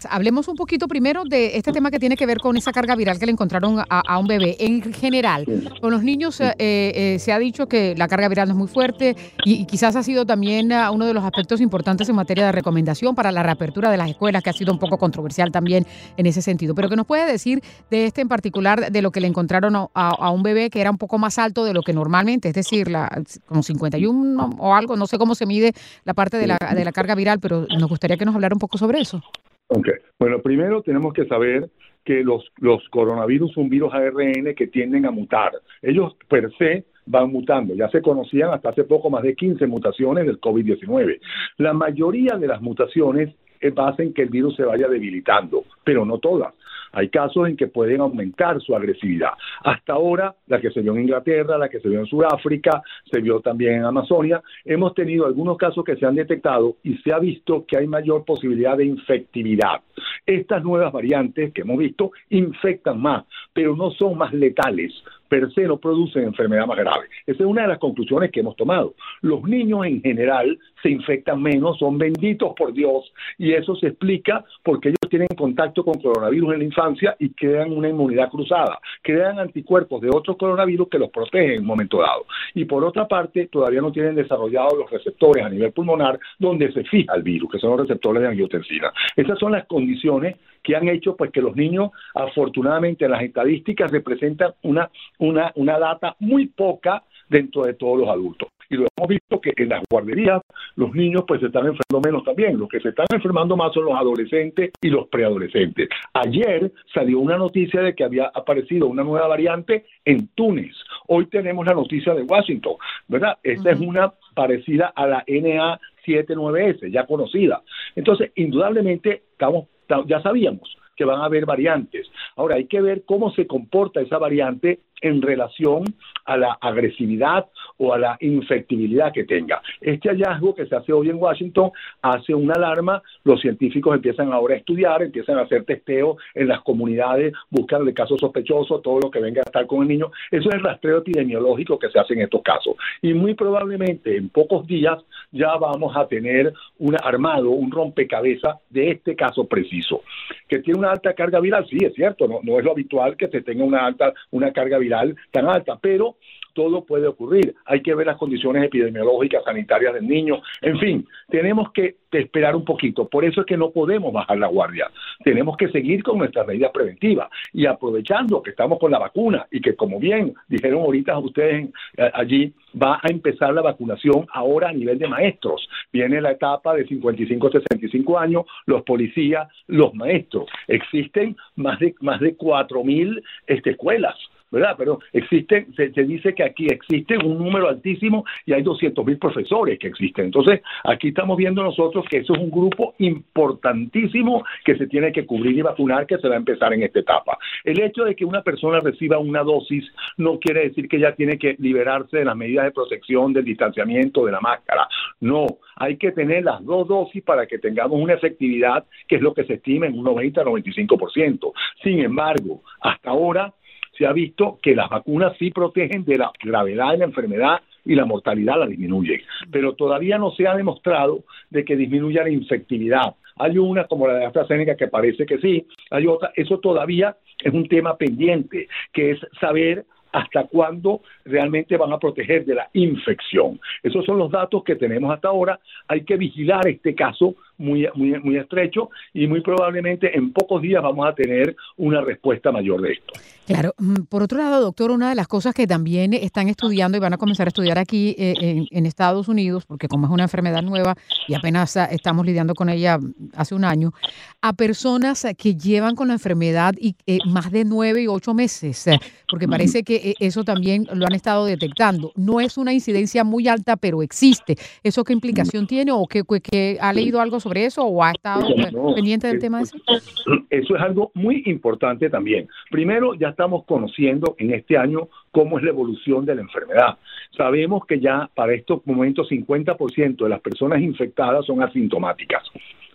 Hablemos 0.09 0.49
un 0.49 0.57
poquito 0.57 0.89
primero 0.89 1.25
de 1.25 1.57
este 1.57 1.73
tema 1.73 1.91
que 1.91 1.99
tiene 1.99 2.17
que 2.17 2.27
ver 2.27 2.39
con 2.39 2.57
esa 2.57 2.73
carga 2.73 2.95
viral 2.95 3.19
que 3.19 3.27
le 3.27 3.33
encontraron 3.33 3.83
a, 3.89 4.19
un 4.19 4.27
bebé. 4.27 4.57
En 4.61 4.93
general, 4.93 5.47
con 5.81 5.91
los 5.91 6.03
niños 6.03 6.41
eh, 6.41 6.55
eh, 6.59 7.19
se 7.19 7.33
ha 7.33 7.39
dicho 7.39 7.67
que 7.67 7.95
la 7.97 8.09
carga 8.09 8.29
viral 8.29 8.51
es 8.51 8.55
muy 8.55 8.69
fuerte 8.69 9.17
y, 9.45 9.65
quizás 9.67 9.97
ha 9.97 10.03
sido 10.03 10.27
también 10.27 10.73
ah, 10.73 10.91
uno 10.91 11.07
de 11.07 11.15
los 11.15 11.25
aspectos 11.25 11.61
importantes 11.61 12.09
en 12.09 12.15
materia 12.15 12.47
de 12.47 12.53
recomendación 12.53 13.15
para 13.15 13.33
la 13.33 13.43
reapertura 13.43 13.91
de 13.91 13.97
las 13.97 14.11
escuelas, 14.11 14.43
que 14.43 14.51
ha 14.51 14.53
sido 14.53 14.73
un 14.73 14.79
poco 14.79 14.99
controversial 14.99 15.51
también 15.51 15.87
en 16.17 16.27
ese 16.27 16.43
sentido. 16.43 16.75
Pero 16.75 16.89
¿qué 16.89 16.97
nos 16.97 17.07
puede 17.07 17.31
decir 17.31 17.63
de 17.91 18.07
este 18.07 18.21
en 18.21 18.29
particular, 18.29 18.91
de 18.91 19.03
lo 19.03 19.11
que 19.11 19.21
le 19.21 19.29
encontraron 19.29 19.89
a, 19.95 20.31
un 20.31 20.43
bebé 20.43 20.71
que 20.71 20.81
era 20.81 20.91
un 20.91 20.99
poco 20.99 21.19
más 21.19 21.39
alto 21.39 21.65
de 21.65 21.73
lo 21.73 21.83
que 21.83 21.93
normalmente, 21.93 22.49
es 22.49 22.55
decir, 22.55 22.91
la, 22.91 23.23
como 23.47 23.63
51 23.63 24.51
o 24.59 24.75
algo, 24.75 24.97
no 24.97 25.07
sé 25.07 25.19
cómo 25.19 25.35
se 25.35 25.47
mide 25.47 25.73
la 26.05 26.15
parte 26.15 26.37
de 26.39 26.47
la, 26.47 26.59
de 26.75 26.85
la 26.85 26.93
carga 26.93 27.15
viral, 27.15 27.41
pero 27.41 27.67
nos 27.79 27.89
gustaría 27.89 28.17
que 28.17 28.25
nos 28.25 28.35
hablara 28.35 28.55
un 28.55 28.61
poco 28.61 28.79
sobre 28.79 29.01
eso. 29.01 29.23
Ok. 29.69 29.89
Bueno, 30.19 30.41
primero 30.41 30.83
tenemos 30.83 31.13
que 31.13 31.27
saber 31.27 31.71
que 32.05 32.23
los, 32.23 32.51
los 32.59 32.89
coronavirus 32.91 33.53
son 33.53 33.69
virus 33.69 33.93
ARN 33.93 34.55
que 34.55 34.69
tienden 34.69 35.07
a 35.07 35.11
mutar. 35.11 35.53
Ellos 35.83 36.17
per 36.29 36.51
se 36.57 36.85
van 37.07 37.31
mutando. 37.31 37.75
Ya 37.75 37.89
se 37.89 38.03
conocían 38.03 38.51
hasta 38.51 38.71
hace 38.71 38.85
poco 38.85 39.11
más 39.11 39.23
de 39.23 39.35
15 39.35 39.67
mutaciones 39.67 40.27
del 40.27 40.41
COVID-19. 40.41 41.21
La 41.59 41.73
mayoría 41.73 42.37
de 42.37 42.47
las 42.47 42.63
mutaciones 42.63 43.35
hacen 43.77 44.13
que 44.13 44.23
el 44.23 44.29
virus 44.29 44.57
se 44.57 44.65
vaya 44.65 44.89
debilitando, 44.89 45.65
pero 45.85 46.05
no 46.05 46.19
todas. 46.19 46.55
Hay 46.97 47.11
casos 47.11 47.47
en 47.47 47.59
que 47.59 47.67
pueden 47.67 48.01
aumentar 48.01 48.59
su 48.63 48.75
agresividad. 48.75 49.33
Hasta 49.63 49.93
ahora, 49.93 50.35
la 50.47 50.59
que 50.63 50.71
se 50.71 50.81
vio 50.81 50.95
en 50.95 51.03
Inglaterra, 51.03 51.59
la 51.59 51.69
que 51.69 51.79
se 51.79 51.91
vio 51.91 52.01
en 52.01 52.07
Sudáfrica, 52.07 52.83
se 53.13 53.21
vio 53.21 53.41
también 53.41 53.75
en 53.75 53.85
Amazonia, 53.85 54.43
hemos 54.65 54.95
tenido 54.95 55.27
algunos 55.27 55.59
casos 55.59 55.85
que 55.85 55.97
se 55.97 56.07
han 56.07 56.15
detectado 56.15 56.77
y 56.83 56.97
se 56.97 57.13
ha 57.13 57.19
visto 57.19 57.67
que 57.67 57.77
hay 57.77 57.87
mayor 57.87 58.25
posibilidad 58.25 58.79
de 58.79 58.87
infectividad. 58.87 59.83
Estas 60.25 60.65
nuevas 60.65 60.91
variantes 60.91 61.53
que 61.53 61.61
hemos 61.61 61.77
visto 61.77 62.13
infectan 62.31 62.99
más, 62.99 63.27
pero 63.53 63.77
no 63.77 63.91
son 63.91 64.17
más 64.17 64.33
letales 64.33 64.95
per 65.29 65.53
se 65.53 65.63
no 65.63 65.79
producen 65.79 66.25
enfermedad 66.25 66.67
más 66.67 66.79
grave. 66.79 67.07
Esa 67.27 67.43
es 67.43 67.49
una 67.49 67.63
de 67.63 67.69
las 67.69 67.79
conclusiones 67.79 68.31
que 68.31 68.41
hemos 68.41 68.57
tomado. 68.57 68.95
Los 69.23 69.43
niños 69.45 69.85
en 69.87 70.03
general 70.03 70.59
se 70.83 70.91
infectan 70.91 71.43
menos, 71.43 71.79
son 71.79 71.99
benditos 71.99 72.53
por 72.57 72.73
Dios 72.73 73.13
y 73.39 73.53
eso 73.53 73.75
se 73.77 73.89
explica 73.89 74.45
porque 74.63 74.91
ellos 74.91 75.06
tienen 75.17 75.37
contacto 75.37 75.83
con 75.83 75.99
coronavirus 75.99 76.53
en 76.53 76.59
la 76.59 76.65
infancia 76.65 77.17
y 77.19 77.31
crean 77.31 77.73
una 77.73 77.89
inmunidad 77.89 78.29
cruzada, 78.29 78.79
crean 79.03 79.39
anticuerpos 79.39 80.03
de 80.03 80.11
otros 80.11 80.37
coronavirus 80.37 80.89
que 80.91 80.99
los 80.99 81.11
protegen 81.11 81.53
en 81.53 81.61
un 81.61 81.67
momento 81.67 82.03
dado. 82.03 82.27
Y 82.55 82.67
por 82.67 82.85
otra 82.85 83.09
parte, 83.09 83.47
todavía 83.47 83.81
no 83.81 83.93
tienen 83.93 84.15
desarrollados 84.15 84.75
los 84.77 84.91
receptores 84.91 85.43
a 85.43 85.49
nivel 85.49 85.73
pulmonar 85.73 86.19
donde 86.39 86.71
se 86.71 86.85
fija 86.85 87.15
el 87.15 87.23
virus, 87.23 87.51
que 87.51 87.59
son 87.59 87.71
los 87.71 87.81
receptores 87.81 88.23
de 88.23 88.29
angiotensina. 88.29 88.93
Esas 89.17 89.39
son 89.39 89.53
las 89.53 89.67
condiciones 89.67 90.37
que 90.63 90.77
han 90.77 90.87
hecho 90.89 91.17
pues 91.17 91.31
que 91.31 91.41
los 91.41 91.57
niños 91.57 91.93
afortunadamente 92.15 93.07
en 93.07 93.13
las 93.13 93.23
estadísticas 93.23 93.91
representan 93.91 94.53
una 94.63 94.91
una, 95.19 95.53
una 95.55 95.79
data 95.79 96.17
muy 96.19 96.47
poca 96.47 97.05
dentro 97.29 97.63
de 97.63 97.75
todos 97.75 98.01
los 98.01 98.09
adultos. 98.09 98.49
Y 98.71 98.77
lo 98.77 98.87
hemos 98.97 99.09
visto 99.09 99.41
que 99.41 99.53
en 99.57 99.69
las 99.69 99.83
guarderías 99.91 100.43
los 100.77 100.93
niños 100.95 101.25
pues 101.27 101.41
se 101.41 101.47
están 101.47 101.67
enfermando 101.67 102.01
menos 102.09 102.25
también. 102.25 102.59
Los 102.59 102.69
que 102.69 102.81
se 102.81 102.91
están 102.91 103.07
enfermando 103.13 103.57
más 103.57 103.73
son 103.73 103.85
los 103.87 103.95
adolescentes 103.95 104.73
y 104.81 104.89
los 104.89 105.09
preadolescentes. 105.09 105.89
Ayer 106.15 106.73
salió 106.93 107.21
una 107.21 107.37
noticia 107.37 107.83
de 107.83 107.95
que 107.95 108.05
había 108.05 108.27
aparecido 108.27 108.87
una 108.87 109.03
nueva 109.03 109.29
variante 109.29 109.85
en 110.05 110.29
Túnez. 110.29 110.75
Hoy 111.09 111.27
tenemos 111.27 111.67
la 111.67 111.75
noticia 111.75 112.15
de 112.15 112.23
Washington, 112.23 112.77
¿verdad? 113.09 113.39
Esta 113.43 113.71
es 113.71 113.81
una 113.81 114.13
parecida 114.35 114.93
a 114.95 115.07
la 115.07 115.25
NA79S, 115.27 116.91
ya 116.91 117.07
conocida. 117.07 117.63
Entonces, 117.95 118.33
indudablemente, 118.35 119.23
estamos, 119.33 119.67
ya 120.07 120.21
sabíamos 120.21 120.77
que 120.97 121.05
van 121.05 121.21
a 121.21 121.27
haber 121.27 121.45
variantes. 121.45 122.11
Ahora, 122.37 122.57
hay 122.57 122.67
que 122.67 122.81
ver 122.81 123.05
cómo 123.05 123.31
se 123.33 123.47
comporta 123.47 124.01
esa 124.01 124.19
variante 124.19 124.81
en 125.01 125.23
relación 125.23 125.85
a 126.25 126.37
la 126.37 126.59
agresividad 126.61 127.47
o 127.79 127.93
a 127.93 127.99
la 127.99 128.17
infectibilidad 128.21 129.13
que 129.13 129.25
tenga. 129.25 129.61
Este 129.81 130.09
hallazgo 130.09 130.55
que 130.55 130.67
se 130.67 130.75
hace 130.75 130.93
hoy 130.93 131.11
en 131.11 131.17
Washington 131.17 131.71
hace 132.03 132.35
una 132.35 132.55
alarma, 132.55 133.03
los 133.25 133.41
científicos 133.41 133.95
empiezan 133.95 134.33
ahora 134.33 134.55
a 134.55 134.59
estudiar, 134.59 135.03
empiezan 135.03 135.39
a 135.39 135.43
hacer 135.43 135.65
testeo 135.65 136.17
en 136.35 136.49
las 136.49 136.63
comunidades, 136.63 137.33
buscan 137.51 137.87
el 137.87 137.95
caso 137.95 138.17
sospechoso, 138.19 138.81
todo 138.81 139.01
lo 139.01 139.11
que 139.11 139.21
venga 139.21 139.41
a 139.41 139.49
estar 139.49 139.67
con 139.67 139.83
el 139.83 139.89
niño. 139.89 140.11
Eso 140.31 140.49
es 140.49 140.55
el 140.55 140.63
rastreo 140.63 140.99
epidemiológico 140.99 141.79
que 141.79 141.91
se 141.91 141.99
hace 141.99 142.15
en 142.15 142.23
estos 142.23 142.43
casos. 142.43 142.77
Y 143.03 143.13
muy 143.15 143.35
probablemente 143.35 144.17
en 144.17 144.31
pocos 144.31 144.67
días 144.67 144.99
ya 145.31 145.57
vamos 145.57 145.97
a 145.97 146.07
tener 146.09 146.53
un 146.79 146.97
armado, 147.03 147.51
un 147.51 147.71
rompecabezas 147.71 148.57
de 148.71 148.93
este 148.93 149.15
caso 149.15 149.45
preciso. 149.47 150.03
Que 150.49 150.61
tiene 150.61 150.79
una 150.79 150.93
alta 150.93 151.13
carga 151.15 151.41
viral, 151.41 151.67
sí, 151.69 151.77
es 151.81 151.95
cierto, 151.95 152.27
no, 152.27 152.41
no 152.43 152.59
es 152.59 152.65
lo 152.65 152.73
habitual 152.73 153.17
que 153.17 153.29
se 153.29 153.43
tenga 153.43 153.65
una 153.65 153.85
alta, 153.85 154.13
una 154.31 154.53
carga 154.53 154.79
viral 154.79 154.86
tan 155.31 155.49
alta, 155.49 155.79
pero 155.81 156.17
todo 156.57 156.87
puede 156.87 157.07
ocurrir. 157.07 157.55
Hay 157.67 157.83
que 157.83 157.95
ver 157.95 158.07
las 158.07 158.17
condiciones 158.17 158.65
epidemiológicas, 158.65 159.45
sanitarias 159.45 159.93
del 159.93 160.09
niño. 160.09 160.41
En 160.63 160.79
fin, 160.79 161.07
tenemos 161.29 161.71
que 161.71 161.97
esperar 162.11 162.57
un 162.57 162.65
poquito. 162.65 163.07
Por 163.07 163.27
eso 163.27 163.43
es 163.43 163.47
que 163.47 163.59
no 163.59 163.71
podemos 163.71 164.11
bajar 164.11 164.39
la 164.39 164.47
guardia. 164.47 164.91
Tenemos 165.23 165.59
que 165.59 165.69
seguir 165.69 166.03
con 166.03 166.17
nuestras 166.17 166.47
medidas 166.47 166.71
preventivas 166.73 167.29
y 167.53 167.67
aprovechando 167.67 168.43
que 168.43 168.51
estamos 168.51 168.79
con 168.79 168.91
la 168.91 168.99
vacuna 168.99 169.47
y 169.51 169.61
que, 169.61 169.77
como 169.77 170.01
bien 170.01 170.33
dijeron 170.49 170.81
ahorita 170.81 171.19
ustedes 171.19 171.69
eh, 171.99 172.11
allí, 172.15 172.55
va 172.75 173.01
a 173.03 173.11
empezar 173.11 173.53
la 173.53 173.61
vacunación 173.61 174.27
ahora 174.33 174.71
a 174.71 174.73
nivel 174.73 174.99
de 174.99 175.09
maestros. 175.09 175.69
Viene 175.93 176.23
la 176.23 176.33
etapa 176.33 176.75
de 176.75 176.87
55 176.87 177.51
65 177.51 178.19
años, 178.19 178.47
los 178.65 178.83
policías, 178.83 179.47
los 179.67 179.95
maestros. 179.95 180.49
Existen 180.69 181.37
más 181.55 181.79
de 181.81 181.95
más 182.01 182.19
de 182.21 182.35
4000 182.35 183.23
este, 183.47 183.71
escuelas 183.71 184.17
¿verdad? 184.57 184.75
Pero 184.79 185.01
existe, 185.13 185.67
se, 185.77 185.89
dice 186.05 186.35
que 186.35 186.43
aquí 186.43 186.67
existe 186.67 187.19
un 187.19 187.39
número 187.39 187.69
altísimo 187.69 188.25
y 188.47 188.55
hay 188.55 188.63
200 188.63 189.05
mil 189.05 189.19
profesores 189.19 189.79
que 189.79 189.89
existen. 189.89 190.27
Entonces, 190.27 190.63
aquí 190.85 191.09
estamos 191.09 191.37
viendo 191.37 191.63
nosotros 191.63 192.07
que 192.09 192.19
eso 192.19 192.33
es 192.33 192.41
un 192.41 192.51
grupo 192.51 192.95
importantísimo 192.99 194.45
que 194.65 194.77
se 194.77 194.87
tiene 194.87 195.13
que 195.13 195.27
cubrir 195.27 195.59
y 195.59 195.63
vacunar, 195.63 196.07
que 196.07 196.17
se 196.19 196.29
va 196.29 196.35
a 196.35 196.39
empezar 196.39 196.73
en 196.73 196.83
esta 196.83 197.01
etapa. 197.01 197.39
El 197.65 197.81
hecho 197.81 198.05
de 198.05 198.17
que 198.17 198.25
una 198.25 198.43
persona 198.43 198.81
reciba 198.81 199.19
una 199.19 199.43
dosis 199.43 199.85
no 200.17 200.39
quiere 200.39 200.69
decir 200.69 200.89
que 200.89 201.01
ya 201.01 201.13
tiene 201.13 201.39
que 201.39 201.57
liberarse 201.59 202.19
de 202.19 202.25
las 202.25 202.37
medidas 202.37 202.65
de 202.65 202.71
protección, 202.71 203.35
del 203.35 203.45
distanciamiento, 203.45 204.25
de 204.25 204.33
la 204.33 204.41
máscara. 204.41 204.89
No, 205.21 205.47
hay 205.77 205.99
que 205.99 206.13
tener 206.13 206.45
las 206.45 206.65
dos 206.65 206.89
dosis 206.89 207.23
para 207.23 207.47
que 207.47 207.59
tengamos 207.59 208.01
una 208.01 208.15
efectividad 208.15 208.87
que 209.07 209.17
es 209.17 209.23
lo 209.23 209.35
que 209.35 209.45
se 209.45 209.55
estima 209.55 209.87
en 209.87 209.99
un 209.99 210.07
90-95%. 210.07 211.53
Sin 211.83 212.01
embargo, 212.01 212.63
hasta 212.81 213.11
ahora 213.11 213.53
se 213.97 214.07
ha 214.07 214.13
visto 214.13 214.59
que 214.63 214.75
las 214.75 214.89
vacunas 214.89 215.37
sí 215.39 215.51
protegen 215.51 216.05
de 216.05 216.19
la 216.19 216.31
gravedad 216.43 216.93
de 216.93 216.99
la 216.99 217.05
enfermedad 217.05 217.61
y 217.85 217.95
la 217.95 218.05
mortalidad 218.05 218.59
la 218.59 218.67
disminuyen, 218.67 219.21
pero 219.51 219.75
todavía 219.75 220.19
no 220.19 220.33
se 220.33 220.47
ha 220.47 220.57
demostrado 220.57 221.25
de 221.51 221.65
que 221.65 221.77
disminuya 221.77 222.23
la 222.23 222.31
infectividad. 222.31 223.15
Hay 223.37 223.59
una 223.59 223.85
como 223.85 224.09
la 224.09 224.15
de 224.15 224.25
AstraZeneca 224.27 224.77
que 224.77 224.89
parece 224.89 225.25
que 225.25 225.39
sí, 225.39 225.67
hay 225.91 226.07
otra, 226.07 226.33
eso 226.35 226.59
todavía 226.59 227.17
es 227.43 227.53
un 227.53 227.69
tema 227.69 227.97
pendiente, 227.97 228.69
que 228.93 229.13
es 229.13 229.21
saber 229.41 229.85
hasta 230.13 230.45
cuándo 230.45 231.03
realmente 231.27 231.77
van 231.77 231.93
a 231.93 231.99
proteger 231.99 232.47
de 232.47 232.55
la 232.55 232.69
infección. 232.73 233.61
Esos 233.83 234.05
son 234.07 234.19
los 234.19 234.31
datos 234.31 234.65
que 234.65 234.77
tenemos 234.77 235.13
hasta 235.13 235.29
ahora. 235.29 235.61
Hay 235.89 236.05
que 236.05 236.17
vigilar 236.17 236.67
este 236.67 236.95
caso 236.95 237.35
muy, 237.59 237.89
muy, 237.95 238.19
muy 238.21 238.37
estrecho 238.37 238.91
y 239.13 239.27
muy 239.27 239.41
probablemente 239.41 240.17
en 240.17 240.33
pocos 240.33 240.63
días 240.63 240.83
vamos 240.83 241.09
a 241.09 241.15
tener 241.15 241.57
una 241.77 242.01
respuesta 242.01 242.53
mayor 242.53 242.81
de 242.83 242.93
esto. 242.93 243.13
Claro. 243.47 243.75
Mm, 243.79 244.03
por 244.09 244.25
otro 244.25 244.39
lado, 244.39 244.61
doctor, 244.61 244.91
una 244.91 245.09
de 245.09 245.15
las 245.15 245.29
cosas 245.29 245.55
que 245.55 245.69
también 245.69 246.13
están 246.13 246.49
estudiando 246.49 246.99
y 246.99 247.01
van 247.01 247.13
a 247.13 247.17
comenzar 247.17 247.47
a 247.47 247.49
estudiar 247.49 247.79
aquí 247.79 248.15
eh, 248.19 248.67
en, 248.71 248.87
Estados 248.87 249.29
Unidos, 249.29 249.65
porque 249.67 249.89
como 249.89 250.07
es 250.07 250.13
una 250.13 250.25
enfermedad 250.25 250.63
nueva 250.63 250.97
y 251.29 251.35
apenas 251.35 251.77
ah, 251.77 251.85
estamos 251.87 252.27
lidiando 252.27 252.55
con 252.55 252.69
ella 252.69 252.99
hace 253.35 253.55
un 253.55 253.65
año, 253.65 253.93
a 254.41 254.53
personas 254.53 255.27
que 255.39 255.55
llevan 255.55 255.95
con 255.95 256.09
la 256.09 256.15
enfermedad 256.15 256.75
y, 256.79 256.97
eh, 257.07 257.19
más 257.27 257.51
de 257.51 257.65
nueve 257.65 258.03
y 258.03 258.07
ocho 258.09 258.35
meses, 258.35 258.87
eh, 258.87 258.99
porque 259.29 259.47
parece 259.47 259.85
que 259.85 260.15
eso 260.19 260.45
también 260.45 260.87
lo 260.93 261.07
han 261.07 261.15
estado 261.15 261.45
detectando. 261.45 262.13
No 262.17 262.41
es 262.41 262.59
una 262.59 262.73
incidencia 262.73 263.23
muy 263.23 263.49
alta, 263.49 263.77
pero 263.77 264.03
existe. 264.03 264.57
¿Eso 264.83 265.05
qué 265.05 265.13
implicación 265.13 265.67
tiene 265.67 265.93
o 265.93 266.07
que, 266.07 266.23
que 266.43 266.79
ha 266.81 266.93
leído 266.93 267.21
algo 267.21 267.39
sobre 267.39 267.46
eso 267.55 267.85
o 267.85 268.03
ha 268.03 268.11
estado 268.11 268.47
pendiente 268.95 269.27
del 269.29 269.39
tema? 269.39 269.63
Ese? 269.63 269.77
Eso 270.51 270.77
es 270.77 270.83
algo 270.83 271.11
muy 271.15 271.43
importante 271.47 272.09
también. 272.11 272.49
Primero, 272.71 273.15
ya 273.15 273.29
estamos 273.29 273.65
conociendo 273.65 274.35
en 274.39 274.53
este 274.55 274.77
año 274.77 275.09
cómo 275.31 275.59
es 275.59 275.65
la 275.65 275.71
evolución 275.71 276.25
de 276.25 276.35
la 276.35 276.41
enfermedad. 276.43 276.99
Sabemos 277.37 277.85
que 277.87 278.01
ya 278.01 278.31
para 278.35 278.55
estos 278.55 278.87
momentos 278.87 279.29
50% 279.31 280.17
de 280.17 280.29
las 280.29 280.41
personas 280.41 280.81
infectadas 280.81 281.45
son 281.47 281.63
asintomáticas. 281.63 282.43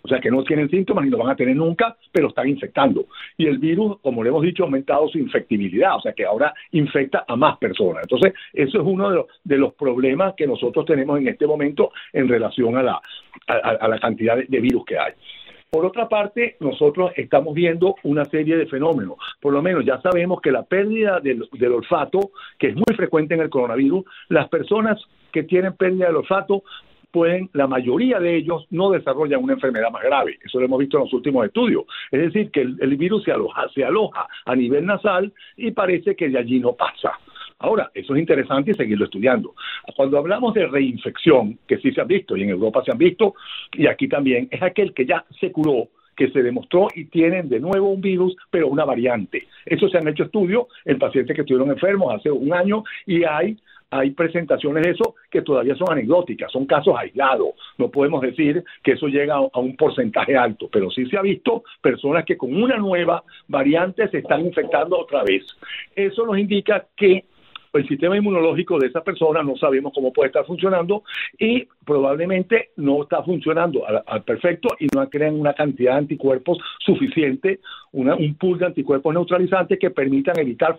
O 0.04 0.08
sea, 0.08 0.20
que 0.20 0.32
no 0.32 0.44
tienen 0.44 0.70
síntomas 0.70 1.06
ni 1.06 1.12
lo 1.12 1.18
van 1.18 1.30
a 1.32 1.36
tener 1.36 1.56
nunca, 1.56 1.96
pero 2.12 2.30
están 2.30 2.48
infectando. 2.50 3.06
Y 3.38 3.48
el 3.48 3.58
virus, 3.58 4.00
como 4.02 4.24
le 4.24 4.30
hemos 4.30 4.44
dicho, 4.44 4.64
ha 4.64 4.66
aumentado 4.66 5.08
su 5.08 5.18
infectibilidad, 5.18 5.96
o 5.96 6.02
sea, 6.02 6.14
que 6.14 6.26
ahora 6.26 6.54
infecta 6.72 7.26
a 7.28 7.36
más 7.36 7.58
personas. 7.58 8.04
Entonces, 8.04 8.34
eso 8.54 8.82
es 8.82 8.86
uno 8.86 9.10
de 9.10 9.16
los, 9.16 9.26
de 9.44 9.58
los 9.58 9.74
problemas 9.74 10.34
que 10.36 10.48
nosotros 10.48 10.86
tenemos 10.86 11.20
en 11.20 11.28
este 11.28 11.46
momento 11.46 11.92
en 12.14 12.28
relación 12.28 12.78
a 12.78 12.84
la, 12.84 13.02
a, 13.48 13.88
la 13.88 14.00
cantidad 14.00 14.38
de, 14.38 14.60
virus 14.60 14.86
que 14.86 14.98
hay. 14.98 15.14
Por 15.70 15.86
otra 15.86 16.10
parte, 16.10 16.58
nosotros 16.60 17.14
estamos 17.16 17.54
viendo 17.54 17.96
una 18.04 18.26
serie 18.26 18.58
de 18.58 18.66
fenómenos. 18.66 19.18
Por 19.40 19.54
lo 19.54 19.62
menos 19.62 19.86
ya 19.86 20.02
sabemos 20.02 20.42
que 20.42 20.52
la 20.52 20.64
pérdida 20.64 21.20
del, 21.22 21.48
del, 21.54 21.72
olfato, 21.72 22.32
que 22.60 22.68
es 22.68 22.76
muy 22.76 22.94
frecuente 22.96 23.36
en 23.36 23.42
el 23.42 23.50
coronavirus, 23.50 24.04
las 24.28 24.50
personas 24.50 25.00
que 25.32 25.44
tienen 25.44 25.74
pérdida 25.74 26.08
del 26.08 26.18
olfato 26.18 26.64
pueden, 27.12 27.50
la 27.54 27.68
mayoría 27.68 28.20
de 28.20 28.36
ellos 28.36 28.66
no 28.70 28.92
desarrollan 28.92 29.44
una 29.44 29.54
enfermedad 29.54 29.92
más 29.92 30.04
grave. 30.04 30.40
Eso 30.44 30.60
lo 30.60 30.66
hemos 30.66 30.80
visto 30.80 30.98
en 30.98 31.04
los 31.04 31.14
últimos 31.14 31.46
estudios. 31.46 31.84
Es 32.12 32.22
decir, 32.22 32.52
que 32.52 32.62
el, 32.62 32.98
virus 32.98 33.24
se 33.24 33.32
aloja, 33.32 33.68
se 33.74 33.84
aloja 33.84 34.28
a 34.46 34.56
nivel 34.56 34.86
nasal 34.86 35.32
y 35.58 35.72
parece 35.72 36.16
que 36.16 36.30
de 36.30 36.40
allí 36.40 36.60
no 36.60 36.74
pasa. 36.74 37.12
Ahora, 37.60 37.92
eso 37.94 38.16
es 38.16 38.20
interesante 38.20 38.72
y 38.72 38.74
seguirlo 38.74 39.06
estudiando. 39.06 39.54
Cuando 39.96 40.18
hablamos 40.18 40.54
de 40.56 40.66
reinfección, 40.66 41.60
que 41.68 41.78
sí 41.78 41.92
se 41.92 42.02
han 42.02 42.08
visto 42.08 42.36
y 42.36 42.44
en 42.44 42.50
Europa 42.50 42.84
se 42.84 42.92
han 42.92 42.98
visto, 42.98 43.36
y 43.74 43.86
aquí 43.86 44.08
también, 44.08 44.48
es 44.50 44.62
aquel 44.64 44.94
que 44.94 45.06
ya 45.06 45.24
se 45.40 45.52
curó, 45.52 45.90
que 46.16 46.32
se 46.32 46.42
demostró 46.42 46.88
y 46.96 47.06
tienen 47.06 47.50
de 47.50 47.60
nuevo 47.60 47.90
un 47.90 48.02
virus, 48.02 48.36
pero 48.50 48.68
una 48.68 48.84
variante. 48.84 49.48
Eso 49.66 49.90
se 49.90 49.98
han 49.98 50.08
hecho 50.08 50.24
estudios 50.24 50.68
en 50.86 50.98
pacientes 50.98 51.36
que 51.36 51.42
estuvieron 51.42 51.70
enfermos 51.70 52.14
hace 52.14 52.32
un 52.32 52.54
año 52.54 52.84
y 53.06 53.24
hay 53.24 53.58
hay 53.92 54.12
presentaciones 54.12 54.84
de 54.84 54.92
eso 54.92 55.16
que 55.30 55.42
todavía 55.42 55.76
son 55.76 55.92
anecdóticas, 55.92 56.52
son 56.52 56.66
casos 56.66 56.96
aislados. 56.98 57.50
No 57.78 57.92
podemos 57.92 58.22
decir 58.22 58.64
que 58.82 58.94
eso 58.94 59.08
llega 59.08 59.36
a 59.36 59.60
un 59.60 59.76
porcentaje 59.76 60.36
alto, 60.36 60.70
pero 60.72 60.90
sí 60.90 61.06
se 61.08 61.18
ha 61.18 61.22
visto 61.22 61.64
personas 61.82 62.26
que 62.26 62.38
con 62.38 62.56
una 62.56 62.78
nueva 62.78 63.24
variante 63.48 64.08
se 64.08 64.20
están 64.20 64.46
infectando 64.46 64.98
otra 64.98 65.24
vez. 65.24 65.46
Eso 65.96 66.26
nos 66.26 66.40
indica 66.40 66.88
que 66.96 67.26
el 67.74 67.88
sistema 67.88 68.18
inmunológico 68.18 68.78
de 68.78 68.88
esa 68.88 69.02
persona 69.02 69.44
no 69.44 69.56
sabemos 69.56 69.94
cómo 69.94 70.12
puede 70.12 70.28
estar 70.28 70.46
funcionando 70.46 71.04
y 71.38 71.68
probablemente 71.86 72.72
no 72.78 73.04
está 73.04 73.24
funcionando 73.24 73.84
al, 73.88 74.24
perfecto 74.24 74.70
y 74.80 74.88
no 74.94 75.10
crean 75.10 75.40
una 75.40 75.54
cantidad 75.54 75.94
de 75.94 76.00
anticuerpos 76.00 76.58
suficiente, 76.80 77.60
un 77.94 78.36
pool 78.36 78.60
de 78.60 78.68
anticuerpos 78.68 79.14
neutralizantes 79.14 79.80
que 79.80 79.90
permitan 79.90 80.40
evitar 80.40 80.76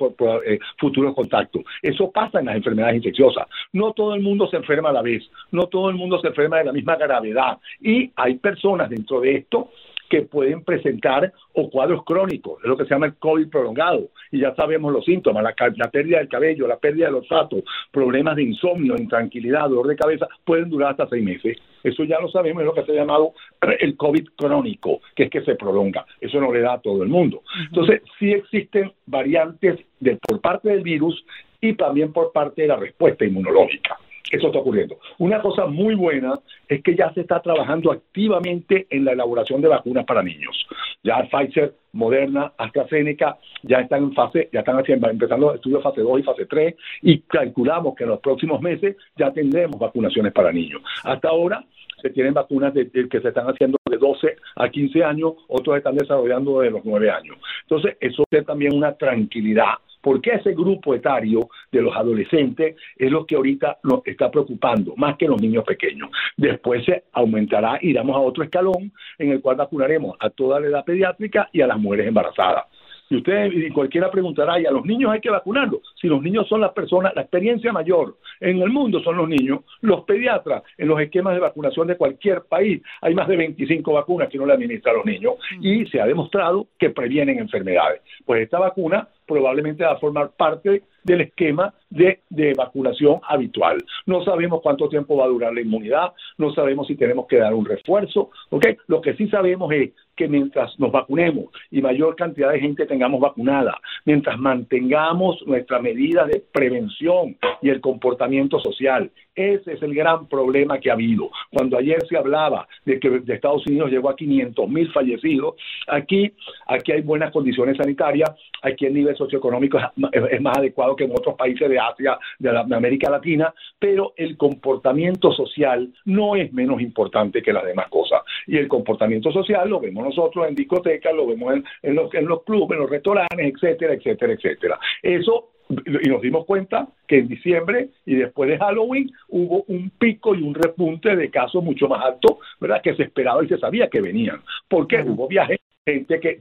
eh, 0.46 0.58
futuros 0.78 1.14
contactos. 1.14 1.62
Eso 1.80 2.11
pasa 2.11 2.40
en 2.40 2.46
las 2.46 2.56
enfermedades 2.56 2.96
infecciosas. 2.96 3.46
No 3.72 3.92
todo 3.92 4.14
el 4.14 4.22
mundo 4.22 4.49
se 4.49 4.56
enferma 4.56 4.90
a 4.90 4.92
la 4.92 5.02
vez, 5.02 5.22
no 5.50 5.66
todo 5.66 5.90
el 5.90 5.96
mundo 5.96 6.20
se 6.20 6.28
enferma 6.28 6.58
de 6.58 6.64
la 6.64 6.72
misma 6.72 6.96
gravedad 6.96 7.58
y 7.80 8.11
hay 8.16 8.37
personas 8.37 8.90
dentro 8.90 9.20
de 9.20 9.37
esto 9.37 9.70
que 10.12 10.21
pueden 10.21 10.62
presentar 10.62 11.33
o 11.54 11.71
cuadros 11.71 12.04
crónicos, 12.04 12.62
es 12.62 12.69
lo 12.69 12.76
que 12.76 12.85
se 12.85 12.90
llama 12.90 13.07
el 13.07 13.14
COVID 13.14 13.49
prolongado, 13.49 14.11
y 14.31 14.40
ya 14.40 14.54
sabemos 14.54 14.92
los 14.92 15.07
síntomas, 15.07 15.42
la, 15.42 15.90
pérdida 15.90 16.19
del 16.19 16.28
cabello, 16.28 16.66
la 16.66 16.76
pérdida 16.76 17.07
del 17.07 17.14
olfato, 17.14 17.62
problemas 17.90 18.37
de 18.37 18.42
insomnio, 18.42 18.95
intranquilidad, 18.99 19.71
dolor 19.71 19.87
de 19.87 19.97
cabeza, 19.97 20.28
pueden 20.45 20.69
durar 20.69 20.90
hasta 20.90 21.09
seis 21.09 21.25
meses. 21.25 21.57
Eso 21.83 22.04
ya 22.04 22.21
lo 22.21 22.28
sabemos, 22.28 22.61
es 22.61 22.66
lo 22.66 22.75
que 22.75 22.85
se 22.85 22.92
ha 22.92 22.97
llamado 22.97 23.33
el 23.81 23.97
COVID 23.97 24.28
crónico, 24.37 25.00
que 25.16 25.23
es 25.23 25.31
que 25.31 25.40
se 25.45 25.54
prolonga. 25.54 26.04
Eso 26.21 26.38
no 26.38 26.52
le 26.52 26.61
da 26.61 26.75
a 26.75 26.81
todo 26.83 27.02
el 27.02 27.09
mundo. 27.09 27.40
Entonces, 27.69 28.02
sí 28.19 28.33
existen 28.33 28.92
variantes 29.07 29.81
de, 29.99 30.19
por 30.28 30.42
parte 30.42 30.69
del 30.69 30.83
virus 30.83 31.25
y 31.59 31.73
también 31.73 32.12
por 32.12 32.33
parte 32.33 32.61
de 32.61 32.69
la 32.69 32.76
respuesta 32.76 33.25
inmunológica. 33.25 33.97
Eso 34.32 34.46
está 34.46 34.60
ocurriendo. 34.60 34.98
Una 35.18 35.42
cosa 35.42 35.66
muy 35.66 35.94
buena 35.94 36.40
es 36.66 36.82
que 36.82 36.96
ya 36.96 37.12
se 37.12 37.20
está 37.20 37.40
trabajando 37.40 37.92
activamente 37.92 38.86
en 38.88 39.04
la 39.04 39.12
elaboración 39.12 39.60
de 39.60 39.68
vacunas 39.68 40.06
para 40.06 40.22
niños. 40.22 40.66
Ya 41.04 41.28
Pfizer, 41.30 41.74
Moderna, 41.92 42.54
AstraZeneca 42.56 43.36
ya 43.62 43.80
están 43.80 44.04
en 44.04 44.14
fase, 44.14 44.48
ya 44.50 44.60
están 44.60 44.78
haciendo, 44.78 45.10
empezando 45.10 45.54
estudios 45.54 45.82
fase 45.82 46.00
2 46.00 46.20
y 46.20 46.22
fase 46.22 46.46
3 46.46 46.74
y 47.02 47.18
calculamos 47.20 47.94
que 47.94 48.04
en 48.04 48.10
los 48.10 48.20
próximos 48.20 48.62
meses 48.62 48.96
ya 49.18 49.30
tendremos 49.32 49.78
vacunaciones 49.78 50.32
para 50.32 50.50
niños. 50.50 50.80
Hasta 51.04 51.28
ahora 51.28 51.62
se 52.00 52.08
tienen 52.08 52.32
vacunas 52.32 52.72
que 52.72 53.20
se 53.20 53.28
están 53.28 53.46
haciendo 53.48 53.76
de 53.90 53.98
12 53.98 54.36
a 54.56 54.68
15 54.70 55.04
años, 55.04 55.34
otros 55.48 55.76
están 55.76 55.96
desarrollando 55.96 56.60
de 56.60 56.70
los 56.70 56.82
9 56.82 57.10
años. 57.10 57.36
Entonces, 57.64 57.98
eso 58.00 58.24
es 58.30 58.46
también 58.46 58.74
una 58.74 58.94
tranquilidad 58.94 59.74
porque 60.02 60.32
ese 60.32 60.52
grupo 60.52 60.94
etario 60.94 61.49
de 61.71 61.80
los 61.80 61.97
adolescentes 61.97 62.76
es 62.97 63.11
lo 63.11 63.25
que 63.25 63.37
ahorita 63.37 63.78
nos 63.85 64.06
está 64.06 64.30
preocupando, 64.30 64.94
más 64.97 65.16
que 65.16 65.28
los 65.28 65.40
niños 65.40 65.64
pequeños. 65.64 66.11
Después 66.37 66.85
se 66.85 67.04
aumentará, 67.12 67.78
iremos 67.80 68.16
a 68.16 68.21
otro 68.21 68.44
escalón 68.44 68.92
en 69.18 69.30
el 69.30 69.40
cual 69.40 69.56
vacunaremos 69.56 70.16
a 70.21 70.28
toda 70.28 70.61
la 70.61 70.66
edad 70.66 70.85
pediátrica 70.85 71.49
y 71.52 71.62
a 71.62 71.66
las 71.66 71.78
mujeres 71.78 72.09
embarazadas. 72.09 72.64
Y 73.12 73.16
usted 73.16 73.52
y 73.52 73.68
cualquiera 73.68 74.11
preguntará, 74.11 74.59
¿y 74.59 74.64
a 74.64 74.71
los 74.71 74.87
niños 74.87 75.11
hay 75.11 75.21
que 75.21 75.28
vacunarlos? 75.28 75.82
Si 76.00 76.09
los 76.09 76.23
niños 76.23 76.49
son 76.49 76.62
las 76.62 76.73
personas, 76.73 77.12
la 77.14 77.21
experiencia 77.21 77.71
mayor 77.71 78.16
en 78.40 78.62
el 78.62 78.71
mundo 78.71 79.02
son 79.02 79.18
los 79.18 79.28
niños, 79.28 79.61
los 79.82 80.04
pediatras 80.04 80.62
en 80.78 80.88
los 80.88 80.99
esquemas 80.99 81.35
de 81.35 81.40
vacunación 81.40 81.88
de 81.88 81.99
cualquier 81.99 82.44
país, 82.44 82.80
hay 83.02 83.14
más 83.14 83.28
de 83.28 83.37
25 83.37 83.92
vacunas 83.92 84.30
que 84.30 84.38
no 84.38 84.47
le 84.47 84.54
administran 84.54 84.94
a 84.94 84.97
los 84.97 85.04
niños 85.04 85.35
y 85.61 85.85
se 85.88 86.00
ha 86.00 86.06
demostrado 86.06 86.68
que 86.78 86.88
previenen 86.88 87.38
enfermedades. 87.38 88.00
Pues 88.25 88.44
esta 88.44 88.59
vacuna 88.59 89.06
probablemente 89.26 89.85
va 89.85 89.93
a 89.93 89.99
formar 89.99 90.31
parte 90.37 90.83
del 91.05 91.21
esquema 91.21 91.75
de, 91.91 92.21
de, 92.31 92.55
vacunación 92.55 93.21
habitual. 93.29 93.79
No 94.07 94.25
sabemos 94.25 94.61
cuánto 94.62 94.88
tiempo 94.88 95.17
va 95.17 95.25
a 95.25 95.29
durar 95.29 95.52
la 95.52 95.61
inmunidad, 95.61 96.12
no 96.38 96.52
sabemos 96.55 96.87
si 96.87 96.95
tenemos 96.95 97.26
que 97.26 97.38
dar 97.38 97.55
un 97.55 97.64
refuerzo, 97.64 98.31
¿ok? 98.50 98.67
Lo 98.87 99.00
que 99.00 99.14
sí 99.14 99.29
sabemos 99.29 99.73
es 99.73 99.91
que 100.17 100.29
mientras 100.29 100.79
nos 100.79 100.93
vacunemos 100.93 101.47
y 101.71 101.81
mayor 101.81 102.17
cantidad 102.17 102.52
de 102.52 102.61
gente 102.61 102.87
tengamos 102.87 103.21
vacunada, 103.21 103.81
mientras 104.05 104.38
mantengamos 104.38 105.43
nuestras 105.47 105.83
medidas 105.83 106.29
de 106.29 106.43
prevención 106.52 107.37
y 107.61 107.71
el 107.71 107.81
comportamiento 107.81 108.61
social, 108.61 109.11
ese 109.34 109.73
es 109.75 109.82
el 109.82 109.95
gran 109.95 110.28
problema 110.28 110.78
que 110.78 110.90
ha 110.90 110.95
habido. 110.95 111.30
Cuando 111.50 111.78
ayer 111.78 111.99
se 112.08 112.16
hablaba 112.16 112.66
de 112.84 113.00
que 113.00 113.10
de 113.10 113.34
Estados 113.34 113.66
Unidos 113.66 113.90
llegó 113.90 114.10
a 114.10 114.16
500 114.16 114.68
mil 114.68 114.90
fallecidos, 114.92 115.54
aquí, 115.88 116.32
aquí 116.66 116.92
hay 116.92 117.02
buenas 117.02 117.32
condiciones 117.32 117.76
sanitarias, 117.76 118.30
aquí 118.62 118.86
el 118.86 118.95
nivel 118.95 119.16
socioeconómico 119.16 119.78
es, 120.12 120.40
más 120.40 120.58
adecuado 120.58 120.97
que 120.97 121.04
en 121.04 121.12
otros 121.12 121.34
países 121.36 121.68
de 121.68 121.78
Asia, 121.78 122.18
de, 122.38 122.50
América 122.75 123.10
Latina, 123.10 123.54
pero 123.78 124.12
el 124.16 124.36
comportamiento 124.36 125.32
social 125.32 125.92
no 126.04 126.36
es 126.36 126.52
menos 126.52 126.80
importante 126.80 127.42
que 127.42 127.52
las 127.52 127.64
demás 127.64 127.88
cosas. 127.88 128.23
Y 128.47 128.56
el 128.58 128.68
comportamiento 128.68 129.32
social 129.32 129.68
lo 129.68 129.80
vemos 129.80 130.04
nosotros 130.04 130.47
en 130.49 130.54
discotecas, 130.54 131.14
lo 131.14 131.26
vemos 131.26 131.54
en, 131.82 131.95
los, 131.95 132.12
en 132.14 132.26
los 132.26 132.42
clubes, 132.45 132.76
en 132.76 132.82
los 132.82 132.90
restaurantes, 132.90 133.54
etcétera, 133.54 133.95
etcétera, 133.95 134.32
etcétera. 134.32 134.78
Eso 135.02 135.52
y 135.87 136.08
nos 136.08 136.23
dimos 136.23 136.45
cuenta 136.45 136.89
que 137.06 137.19
en 137.19 137.28
diciembre 137.28 137.91
y 138.06 138.17
después 138.17 138.50
de 138.50 138.58
Halloween 138.58 139.11
hubo 139.28 139.65
un 139.69 139.91
pico 139.91 140.35
y 140.35 140.43
un 140.43 140.54
repunte 140.54 141.17
de 141.17 141.30
casos 141.30 141.63
mucho 141.63 141.89
más 141.89 142.04
alto, 142.04 142.39
¿verdad? 142.61 142.82
Que 142.82 142.95
se 142.95 143.04
esperaba 143.04 143.45
y 143.45 143.49
se 143.49 143.58
sabía 143.58 143.89
que 143.89 144.00
venían. 144.00 144.41
porque 144.69 145.02
Hubo 145.02 145.28
viajes 145.28 145.58
gente 145.84 146.21
que, 146.21 146.40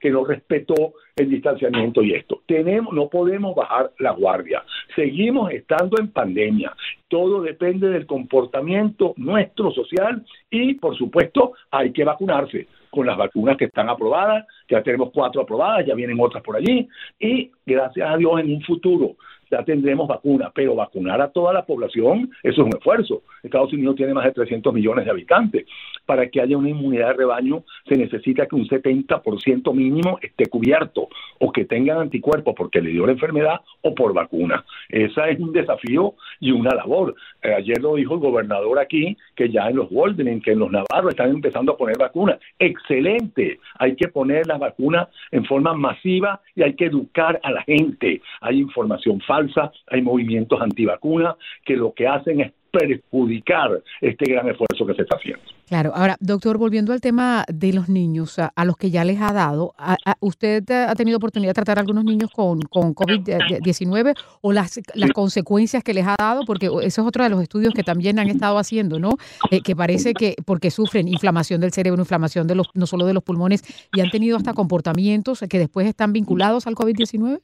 que 0.00 0.10
no 0.10 0.24
respetó 0.24 0.94
el 1.14 1.30
distanciamiento 1.30 2.02
y 2.02 2.14
esto. 2.14 2.42
Tenemos, 2.46 2.92
no 2.92 3.08
podemos 3.08 3.54
bajar 3.54 3.92
la 3.98 4.10
guardia. 4.10 4.64
Seguimos 4.94 5.52
estando 5.52 5.98
en 6.00 6.08
pandemia. 6.08 6.74
Todo 7.08 7.42
depende 7.42 7.88
del 7.88 8.06
comportamiento 8.06 9.14
nuestro 9.16 9.70
social 9.70 10.24
y, 10.50 10.74
por 10.74 10.96
supuesto, 10.96 11.52
hay 11.70 11.92
que 11.92 12.04
vacunarse 12.04 12.66
con 12.90 13.06
las 13.06 13.16
vacunas 13.16 13.56
que 13.56 13.66
están 13.66 13.88
aprobadas. 13.88 14.44
Ya 14.68 14.82
tenemos 14.82 15.10
cuatro 15.12 15.42
aprobadas, 15.42 15.86
ya 15.86 15.94
vienen 15.94 16.18
otras 16.18 16.42
por 16.42 16.56
allí 16.56 16.88
y, 17.20 17.52
gracias 17.64 18.10
a 18.10 18.16
Dios, 18.16 18.40
en 18.40 18.52
un 18.52 18.62
futuro 18.62 19.16
ya 19.50 19.62
tendremos 19.64 20.08
vacunas, 20.08 20.50
pero 20.54 20.74
vacunar 20.74 21.20
a 21.20 21.28
toda 21.28 21.52
la 21.52 21.64
población, 21.64 22.30
eso 22.42 22.62
es 22.62 22.66
un 22.66 22.76
esfuerzo. 22.76 23.22
Estados 23.42 23.72
Unidos 23.72 23.96
tiene 23.96 24.14
más 24.14 24.24
de 24.24 24.32
300 24.32 24.72
millones 24.74 25.04
de 25.04 25.10
habitantes. 25.10 25.66
Para 26.06 26.28
que 26.28 26.40
haya 26.40 26.56
una 26.56 26.70
inmunidad 26.70 27.08
de 27.08 27.14
rebaño 27.14 27.64
se 27.88 27.96
necesita 27.96 28.46
que 28.46 28.54
un 28.54 28.66
70% 28.66 29.74
mínimo 29.74 30.18
esté 30.22 30.46
cubierto 30.46 31.08
o 31.38 31.52
que 31.52 31.64
tengan 31.64 31.98
anticuerpos 31.98 32.54
porque 32.56 32.80
le 32.80 32.90
dio 32.90 33.06
la 33.06 33.12
enfermedad 33.12 33.60
o 33.82 33.94
por 33.94 34.14
vacuna. 34.14 34.64
Esa 34.88 35.28
es 35.28 35.38
un 35.38 35.52
desafío 35.52 36.14
y 36.40 36.52
una 36.52 36.74
labor. 36.74 37.14
Eh, 37.42 37.52
ayer 37.52 37.80
lo 37.80 37.96
dijo 37.96 38.14
el 38.14 38.20
gobernador 38.20 38.78
aquí, 38.78 39.16
que 39.34 39.50
ya 39.50 39.68
en 39.68 39.76
los 39.76 39.90
Golden, 39.90 40.40
que 40.40 40.52
en 40.52 40.60
los 40.60 40.70
Navarros 40.70 41.10
están 41.10 41.30
empezando 41.30 41.72
a 41.72 41.76
poner 41.76 41.98
vacunas. 41.98 42.38
Excelente. 42.58 43.58
Hay 43.78 43.96
que 43.96 44.08
poner 44.08 44.46
las 44.46 44.58
vacunas 44.58 45.08
en 45.30 45.44
forma 45.44 45.74
masiva 45.74 46.40
y 46.54 46.62
hay 46.62 46.74
que 46.74 46.86
educar 46.86 47.40
a 47.42 47.50
la 47.50 47.62
gente. 47.62 48.20
Hay 48.40 48.60
información 48.60 49.20
falsa 49.20 49.72
hay 49.88 50.02
movimientos 50.02 50.60
antivacunas 50.60 51.36
que 51.64 51.76
lo 51.76 51.92
que 51.92 52.06
hacen 52.06 52.40
es 52.40 52.52
perjudicar 52.76 53.82
este 54.00 54.30
gran 54.30 54.48
esfuerzo 54.48 54.86
que 54.86 54.94
se 54.94 55.02
está 55.02 55.16
haciendo. 55.16 55.42
Claro, 55.68 55.92
ahora, 55.94 56.16
doctor, 56.20 56.58
volviendo 56.58 56.92
al 56.92 57.00
tema 57.00 57.44
de 57.52 57.72
los 57.72 57.88
niños, 57.88 58.38
a, 58.38 58.64
los 58.64 58.76
que 58.76 58.90
ya 58.90 59.04
les 59.04 59.20
ha 59.20 59.32
dado, 59.32 59.74
¿usted 60.20 60.62
ha 60.70 60.94
tenido 60.94 61.16
oportunidad 61.16 61.50
de 61.50 61.54
tratar 61.54 61.78
a 61.78 61.80
algunos 61.80 62.04
niños 62.04 62.30
con, 62.30 62.60
con 62.62 62.94
COVID-19 62.94 64.14
o 64.42 64.52
las, 64.52 64.80
las 64.94 65.10
consecuencias 65.10 65.82
que 65.82 65.92
les 65.92 66.06
ha 66.06 66.14
dado? 66.16 66.42
Porque 66.46 66.66
eso 66.66 66.80
es 66.82 66.98
otro 66.98 67.24
de 67.24 67.30
los 67.30 67.42
estudios 67.42 67.74
que 67.74 67.82
también 67.82 68.20
han 68.20 68.28
estado 68.28 68.58
haciendo, 68.58 69.00
¿no? 69.00 69.16
Eh, 69.50 69.60
que 69.60 69.74
parece 69.74 70.14
que 70.14 70.36
porque 70.44 70.70
sufren 70.70 71.08
inflamación 71.08 71.60
del 71.60 71.72
cerebro, 71.72 72.00
inflamación 72.00 72.46
de 72.46 72.54
los, 72.54 72.68
no 72.74 72.86
solo 72.86 73.04
de 73.04 73.14
los 73.14 73.24
pulmones, 73.24 73.64
y 73.92 74.00
han 74.00 74.10
tenido 74.10 74.36
hasta 74.36 74.52
comportamientos 74.54 75.44
que 75.50 75.58
después 75.58 75.88
están 75.88 76.12
vinculados 76.12 76.68
al 76.68 76.74
COVID-19. 76.76 77.40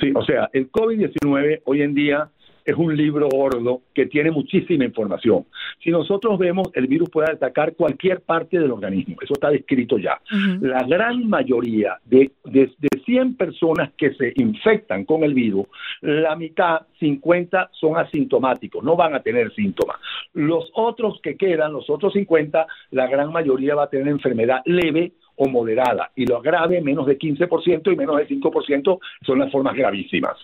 Sí, 0.00 0.10
o 0.14 0.24
sea, 0.24 0.48
el 0.54 0.72
COVID-19 0.72 1.62
hoy 1.64 1.82
en 1.82 1.94
día 1.94 2.30
es 2.64 2.76
un 2.76 2.96
libro 2.96 3.28
gordo 3.28 3.82
que 3.94 4.06
tiene 4.06 4.30
muchísima 4.30 4.84
información. 4.84 5.46
Si 5.82 5.90
nosotros 5.90 6.38
vemos, 6.38 6.68
el 6.74 6.86
virus 6.86 7.10
puede 7.10 7.32
atacar 7.32 7.74
cualquier 7.74 8.20
parte 8.20 8.58
del 8.58 8.70
organismo, 8.70 9.16
eso 9.22 9.34
está 9.34 9.50
descrito 9.50 9.98
ya. 9.98 10.20
La 10.60 10.84
gran 10.84 11.28
mayoría 11.28 11.98
de, 12.04 12.32
de, 12.44 12.70
de, 12.78 12.88
100 13.04 13.36
personas 13.36 13.90
que 13.96 14.14
se 14.14 14.32
infectan 14.36 15.04
con 15.04 15.24
el 15.24 15.34
virus, 15.34 15.66
la 16.00 16.36
mitad, 16.36 16.82
50, 17.00 17.70
son 17.72 17.96
asintomáticos, 17.96 18.84
no 18.84 18.96
van 18.96 19.14
a 19.14 19.20
tener 19.20 19.52
síntomas. 19.54 19.96
Los 20.34 20.70
otros 20.74 21.20
que 21.22 21.36
quedan, 21.36 21.72
los 21.72 21.90
otros 21.90 22.12
50, 22.12 22.66
la 22.92 23.06
gran 23.08 23.32
mayoría 23.32 23.74
va 23.74 23.84
a 23.84 23.90
tener 23.90 24.08
enfermedad 24.08 24.62
leve 24.64 25.12
o 25.36 25.48
moderada 25.48 26.10
y 26.14 26.26
lo 26.26 26.40
grave 26.40 26.80
menos 26.80 27.06
de 27.06 27.18
15% 27.18 27.92
y 27.92 27.96
menos 27.96 28.16
de 28.16 28.28
5% 28.28 28.98
son 29.24 29.38
las 29.38 29.50
formas 29.50 29.74
gravísimas. 29.74 30.36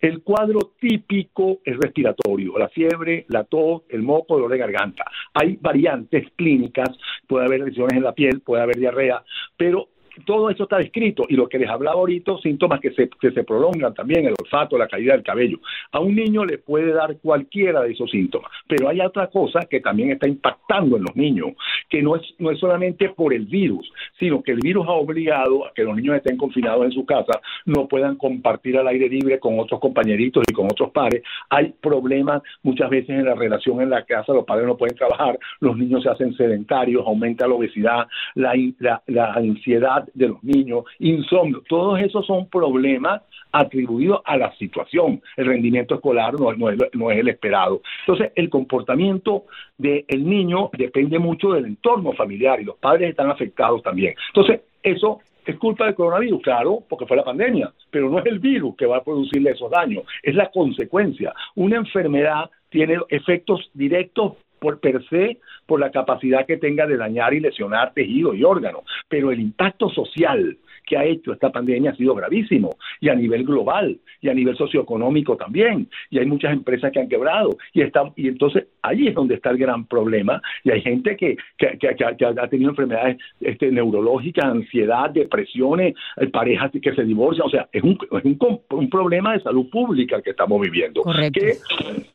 El 0.00 0.22
cuadro 0.22 0.72
típico 0.78 1.58
es 1.64 1.76
respiratorio, 1.76 2.58
la 2.58 2.68
fiebre, 2.68 3.26
la 3.28 3.44
tos, 3.44 3.82
el 3.88 4.02
moco, 4.02 4.34
dolor 4.34 4.50
de 4.50 4.58
garganta. 4.58 5.04
Hay 5.34 5.58
variantes 5.60 6.28
clínicas, 6.36 6.88
puede 7.26 7.46
haber 7.46 7.60
lesiones 7.60 7.96
en 7.96 8.04
la 8.04 8.12
piel, 8.12 8.40
puede 8.40 8.62
haber 8.62 8.76
diarrea, 8.76 9.22
pero 9.56 9.88
todo 10.24 10.50
eso 10.50 10.64
está 10.64 10.78
descrito 10.78 11.24
y 11.28 11.34
lo 11.34 11.48
que 11.48 11.58
les 11.58 11.68
hablaba 11.68 11.98
ahorita, 11.98 12.38
síntomas 12.42 12.80
que 12.80 12.92
se, 12.92 13.08
que 13.08 13.30
se 13.32 13.44
prolongan 13.44 13.94
también, 13.94 14.26
el 14.26 14.34
olfato, 14.40 14.78
la 14.78 14.88
caída 14.88 15.12
del 15.12 15.22
cabello. 15.22 15.58
A 15.92 16.00
un 16.00 16.14
niño 16.14 16.44
le 16.44 16.58
puede 16.58 16.92
dar 16.92 17.16
cualquiera 17.18 17.82
de 17.82 17.92
esos 17.92 18.10
síntomas, 18.10 18.50
pero 18.68 18.88
hay 18.88 19.00
otra 19.00 19.28
cosa 19.28 19.60
que 19.68 19.80
también 19.80 20.10
está 20.10 20.28
impactando 20.28 20.96
en 20.96 21.04
los 21.04 21.16
niños, 21.16 21.50
que 21.88 22.02
no 22.02 22.16
es, 22.16 22.22
no 22.38 22.50
es 22.50 22.58
solamente 22.58 23.08
por 23.10 23.34
el 23.34 23.46
virus, 23.46 23.90
sino 24.18 24.42
que 24.42 24.52
el 24.52 24.60
virus 24.60 24.86
ha 24.86 24.92
obligado 24.92 25.66
a 25.66 25.72
que 25.74 25.84
los 25.84 25.96
niños 25.96 26.16
estén 26.16 26.36
confinados 26.36 26.84
en 26.84 26.92
su 26.92 27.04
casa, 27.04 27.40
no 27.66 27.88
puedan 27.88 28.16
compartir 28.16 28.78
al 28.78 28.88
aire 28.88 29.08
libre 29.08 29.38
con 29.38 29.58
otros 29.58 29.80
compañeritos 29.80 30.44
y 30.48 30.52
con 30.52 30.66
otros 30.66 30.90
padres. 30.90 31.22
Hay 31.48 31.74
problemas 31.80 32.42
muchas 32.62 32.90
veces 32.90 33.10
en 33.10 33.24
la 33.24 33.34
relación 33.34 33.80
en 33.80 33.90
la 33.90 34.04
casa, 34.04 34.32
los 34.32 34.44
padres 34.44 34.66
no 34.66 34.76
pueden 34.76 34.96
trabajar, 34.96 35.38
los 35.60 35.76
niños 35.76 36.02
se 36.02 36.10
hacen 36.10 36.34
sedentarios, 36.34 37.04
aumenta 37.06 37.46
la 37.46 37.54
obesidad, 37.54 38.06
la, 38.34 38.54
la, 38.78 39.02
la 39.06 39.32
ansiedad 39.32 40.08
de 40.14 40.28
los 40.28 40.42
niños, 40.42 40.84
insomnio, 40.98 41.62
todos 41.68 42.00
esos 42.00 42.26
son 42.26 42.48
problemas 42.48 43.22
atribuidos 43.52 44.20
a 44.24 44.36
la 44.36 44.54
situación. 44.56 45.20
El 45.36 45.46
rendimiento 45.46 45.96
escolar 45.96 46.38
no, 46.38 46.52
no, 46.52 46.70
es, 46.70 46.78
no 46.92 47.10
es 47.10 47.18
el 47.18 47.28
esperado. 47.28 47.82
Entonces, 48.00 48.32
el 48.36 48.48
comportamiento 48.48 49.44
del 49.76 50.04
niño 50.24 50.70
depende 50.76 51.18
mucho 51.18 51.52
del 51.52 51.66
entorno 51.66 52.12
familiar 52.12 52.60
y 52.60 52.64
los 52.64 52.76
padres 52.76 53.10
están 53.10 53.30
afectados 53.30 53.82
también. 53.82 54.14
Entonces, 54.28 54.60
eso 54.82 55.20
es 55.44 55.56
culpa 55.56 55.86
del 55.86 55.94
coronavirus, 55.94 56.42
claro, 56.42 56.82
porque 56.88 57.06
fue 57.06 57.16
la 57.16 57.24
pandemia, 57.24 57.72
pero 57.90 58.08
no 58.08 58.18
es 58.18 58.26
el 58.26 58.38
virus 58.38 58.76
que 58.76 58.86
va 58.86 58.98
a 58.98 59.04
producirle 59.04 59.50
esos 59.50 59.70
daños, 59.70 60.04
es 60.22 60.34
la 60.34 60.50
consecuencia. 60.50 61.34
Una 61.56 61.76
enfermedad 61.76 62.50
tiene 62.68 62.98
efectos 63.08 63.70
directos 63.74 64.34
por 64.60 64.78
per 64.78 65.02
se 65.08 65.38
por 65.66 65.80
la 65.80 65.90
capacidad 65.90 66.46
que 66.46 66.58
tenga 66.58 66.86
de 66.86 66.96
dañar 66.96 67.34
y 67.34 67.40
lesionar 67.40 67.92
tejido 67.92 68.34
y 68.34 68.44
órganos, 68.44 68.84
pero 69.08 69.32
el 69.32 69.40
impacto 69.40 69.88
social 69.88 70.58
que 70.86 70.96
ha 70.96 71.04
hecho 71.04 71.32
esta 71.32 71.50
pandemia 71.50 71.90
ha 71.90 71.96
sido 71.96 72.14
gravísimo 72.14 72.76
y 73.00 73.08
a 73.08 73.14
nivel 73.14 73.44
global 73.44 73.98
y 74.20 74.28
a 74.28 74.34
nivel 74.34 74.56
socioeconómico 74.56 75.36
también 75.36 75.88
y 76.10 76.18
hay 76.18 76.26
muchas 76.26 76.52
empresas 76.52 76.92
que 76.92 77.00
han 77.00 77.08
quebrado 77.08 77.56
y 77.72 77.82
está, 77.82 78.12
y 78.16 78.28
entonces 78.28 78.66
ahí 78.82 79.08
es 79.08 79.14
donde 79.14 79.34
está 79.34 79.50
el 79.50 79.58
gran 79.58 79.86
problema 79.86 80.40
y 80.64 80.70
hay 80.70 80.80
gente 80.82 81.16
que, 81.16 81.36
que, 81.56 81.78
que, 81.78 81.94
que 82.16 82.24
ha 82.24 82.48
tenido 82.48 82.70
enfermedades 82.70 83.18
este, 83.40 83.70
neurológicas, 83.70 84.44
ansiedad, 84.44 85.10
depresiones, 85.10 85.94
eh, 86.16 86.26
parejas 86.28 86.70
que 86.80 86.94
se 86.94 87.04
divorcian, 87.04 87.46
o 87.46 87.50
sea, 87.50 87.68
es 87.72 87.82
un, 87.82 87.98
es 88.10 88.24
un, 88.24 88.60
un 88.70 88.90
problema 88.90 89.32
de 89.32 89.40
salud 89.40 89.68
pública 89.70 90.20
que 90.22 90.30
estamos 90.30 90.60
viviendo 90.60 91.02
que, 91.32 91.54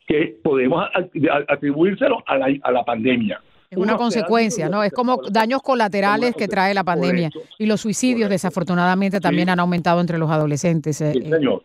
que 0.08 0.36
podemos 0.44 0.86
atribuírselo 1.48 2.24
a 2.26 2.38
la, 2.38 2.48
a 2.62 2.72
la 2.72 2.84
pandemia. 2.84 3.40
Es 3.76 3.82
una 3.82 3.98
consecuencia, 3.98 4.70
¿no? 4.70 4.84
Es 4.84 4.92
como 4.92 5.20
daños 5.30 5.62
colaterales 5.62 6.36
que 6.36 6.48
trae 6.48 6.74
la 6.74 6.84
pandemia. 6.84 7.30
Y 7.58 7.66
los 7.66 7.82
suicidios, 7.82 8.30
desafortunadamente, 8.30 9.20
también 9.20 9.50
han 9.50 9.60
aumentado 9.60 10.02
entre 10.02 10.18
los 10.18 10.30
adolescentes 10.30 11.02
eh, 11.02 11.14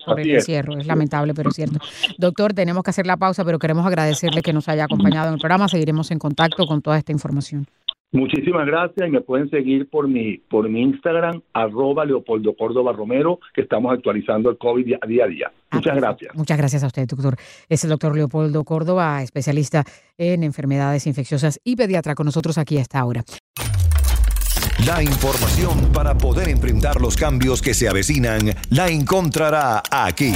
por 0.04 0.20
el 0.20 0.30
encierro. 0.30 0.78
Es 0.78 0.86
lamentable, 0.86 1.34
pero 1.34 1.50
es 1.50 1.56
cierto. 1.56 1.78
Doctor, 2.18 2.52
tenemos 2.54 2.82
que 2.82 2.90
hacer 2.90 3.06
la 3.06 3.16
pausa, 3.16 3.44
pero 3.44 3.58
queremos 3.58 3.86
agradecerle 3.86 4.42
que 4.42 4.52
nos 4.52 4.68
haya 4.68 4.84
acompañado 4.84 5.28
en 5.28 5.34
el 5.34 5.40
programa. 5.40 5.68
Seguiremos 5.68 6.10
en 6.10 6.18
contacto 6.18 6.66
con 6.66 6.82
toda 6.82 6.98
esta 6.98 7.12
información. 7.12 7.66
Muchísimas 8.12 8.66
gracias 8.66 9.08
y 9.08 9.10
me 9.10 9.20
pueden 9.20 9.48
seguir 9.50 9.88
por 9.88 10.08
mi, 10.08 10.38
por 10.38 10.68
mi 10.68 10.82
Instagram, 10.82 11.42
arroba 11.52 12.04
Leopoldo 12.04 12.54
Córdoba 12.56 12.92
Romero, 12.92 13.38
que 13.54 13.60
estamos 13.60 13.92
actualizando 13.92 14.50
el 14.50 14.58
COVID 14.58 14.84
día, 14.84 14.98
día 15.06 15.24
a 15.24 15.28
día. 15.28 15.52
Muchas 15.70 15.96
gracias. 15.96 16.34
Muchas 16.34 16.58
gracias 16.58 16.82
a 16.82 16.88
usted, 16.88 17.06
doctor. 17.06 17.36
Es 17.68 17.84
el 17.84 17.90
doctor 17.90 18.16
Leopoldo 18.16 18.64
Córdoba, 18.64 19.22
especialista 19.22 19.84
en 20.18 20.42
enfermedades 20.42 21.06
infecciosas 21.06 21.60
y 21.62 21.76
pediatra 21.76 22.16
con 22.16 22.26
nosotros 22.26 22.58
aquí 22.58 22.78
a 22.78 22.80
esta 22.80 23.04
hora. 23.04 23.22
La 24.86 25.02
información 25.02 25.92
para 25.92 26.16
poder 26.16 26.48
enfrentar 26.48 27.00
los 27.00 27.16
cambios 27.16 27.62
que 27.62 27.74
se 27.74 27.88
avecinan 27.88 28.40
la 28.70 28.88
encontrará 28.88 29.82
aquí. 29.90 30.32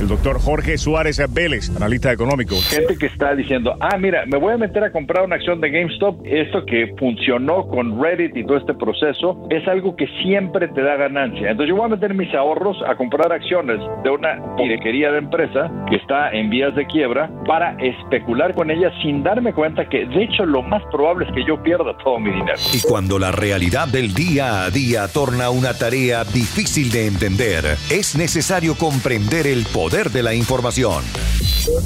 El 0.00 0.08
doctor 0.08 0.40
Jorge 0.40 0.76
Suárez 0.76 1.22
Vélez, 1.32 1.70
analista 1.76 2.12
económico. 2.12 2.56
Gente 2.68 2.98
que 2.98 3.06
está 3.06 3.34
diciendo, 3.34 3.76
ah, 3.80 3.96
mira, 3.96 4.24
me 4.26 4.38
voy 4.38 4.52
a 4.52 4.56
meter 4.56 4.82
a 4.82 4.90
comprar 4.90 5.24
una 5.24 5.36
acción 5.36 5.60
de 5.60 5.70
GameStop. 5.70 6.20
Esto 6.26 6.66
que 6.66 6.94
funcionó 6.98 7.68
con 7.68 8.02
Reddit 8.02 8.36
y 8.36 8.44
todo 8.44 8.56
este 8.56 8.74
proceso 8.74 9.46
es 9.50 9.66
algo 9.68 9.94
que 9.94 10.06
siempre 10.22 10.68
te 10.68 10.82
da 10.82 10.96
ganancia. 10.96 11.50
Entonces 11.50 11.68
yo 11.68 11.76
voy 11.76 11.86
a 11.86 11.88
meter 11.88 12.12
mis 12.12 12.34
ahorros 12.34 12.76
a 12.86 12.96
comprar 12.96 13.32
acciones 13.32 13.78
de 14.02 14.10
una 14.10 14.56
pirequería 14.56 15.12
de 15.12 15.18
empresa 15.18 15.70
que 15.88 15.96
está 15.96 16.32
en 16.32 16.50
vías 16.50 16.74
de 16.74 16.86
quiebra 16.86 17.30
para 17.46 17.76
especular 17.78 18.54
con 18.54 18.70
ella 18.70 18.90
sin 19.00 19.22
darme 19.22 19.52
cuenta 19.52 19.88
que 19.88 20.06
de 20.06 20.24
hecho 20.24 20.44
lo 20.44 20.62
más 20.62 20.82
probable 20.90 21.26
es 21.26 21.34
que 21.34 21.44
yo 21.46 21.62
pierda 21.62 21.96
todo 22.02 22.18
mi 22.18 22.30
dinero. 22.30 22.58
Y 22.72 22.80
cuando 22.80 23.18
la 23.18 23.30
realidad 23.30 23.86
del 23.88 24.12
día 24.12 24.64
a 24.64 24.70
día 24.70 25.06
torna 25.06 25.50
una 25.50 25.72
tarea 25.72 26.24
difícil 26.24 26.90
de 26.90 27.06
entender, 27.06 27.64
es 27.90 28.16
necesario 28.16 28.74
comprender 28.74 29.46
el 29.46 29.64
poder 29.72 29.83
de 29.90 30.22
la 30.22 30.32
información. 30.32 31.04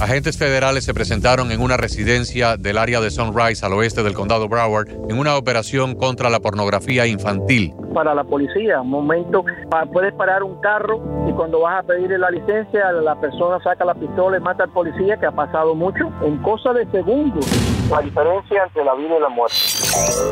Agentes 0.01 0.39
federales 0.39 0.85
se 0.85 0.95
presentaron 0.95 1.51
en 1.51 1.61
una 1.61 1.77
residencia 1.77 2.57
del 2.57 2.79
área 2.79 3.01
de 3.01 3.11
Sunrise 3.11 3.67
al 3.67 3.73
oeste 3.73 4.05
del 4.05 4.15
condado 4.15 4.49
Broward 4.49 4.89
en 5.09 5.19
una 5.19 5.37
operación 5.37 5.97
contra 5.97 6.31
la 6.31 6.39
pornografía 6.39 7.09
infantil. 7.09 7.75
Para 7.93 8.15
la 8.15 8.23
policía, 8.23 8.81
un 8.83 8.91
momento, 8.91 9.45
puedes 9.93 10.15
parar 10.15 10.45
un 10.45 10.61
carro 10.61 11.01
y 11.29 11.33
cuando 11.33 11.61
vas 11.63 11.83
a 11.83 11.87
pedirle 11.87 12.19
la 12.19 12.31
licencia, 12.31 12.93
la 12.93 13.21
persona 13.21 13.61
saca 13.65 13.85
la 13.85 13.95
pistola 13.95 14.37
y 14.37 14.41
mata 14.41 14.63
al 14.63 14.71
policía, 14.71 15.17
que 15.17 15.27
ha 15.27 15.33
pasado 15.33 15.75
mucho, 15.75 16.13
en 16.23 16.39
cosa 16.39 16.73
de 16.73 16.89
segundos. 16.93 17.45
La 17.91 18.01
diferencia 18.01 18.65
entre 18.65 18.85
la 18.85 18.95
vida 18.95 19.17
y 19.19 19.21
la 19.21 19.29
muerte. 19.29 19.57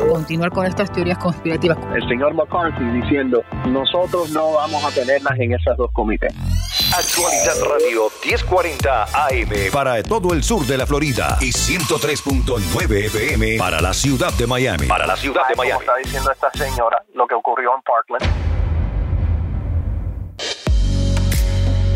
Continuar 0.09 0.51
con 0.51 0.65
estas 0.65 0.89
teorías 0.91 1.17
conspirativas. 1.17 1.77
El 1.93 2.07
señor 2.07 2.33
McCarthy 2.33 2.85
diciendo, 3.01 3.41
nosotros 3.67 4.31
no 4.31 4.53
vamos 4.53 4.85
a 4.85 4.91
tenerlas 4.91 5.37
en 5.37 5.53
esas 5.53 5.75
dos 5.75 5.91
comités. 5.91 6.33
Actualidad 6.97 7.53
Radio 7.61 8.11
1040 8.25 9.03
AM 9.03 9.71
Para 9.71 10.01
todo 10.01 10.33
el 10.33 10.43
sur 10.43 10.65
de 10.65 10.79
la 10.79 10.87
Florida 10.87 11.37
y 11.39 11.51
103.9 11.51 13.05
FM 13.05 13.57
para 13.59 13.79
la 13.79 13.93
ciudad 13.93 14.33
de 14.33 14.47
Miami. 14.47 14.87
Para 14.87 15.05
la 15.05 15.15
ciudad 15.15 15.47
de 15.47 15.55
Miami. 15.55 15.85
Como 15.85 15.91
está 15.91 15.95
diciendo 16.03 16.31
esta 16.31 16.49
señora, 16.53 17.05
lo 17.13 17.27
que 17.27 17.35
ocurrió 17.35 17.69
en 17.75 17.81
Parkland. 17.83 18.25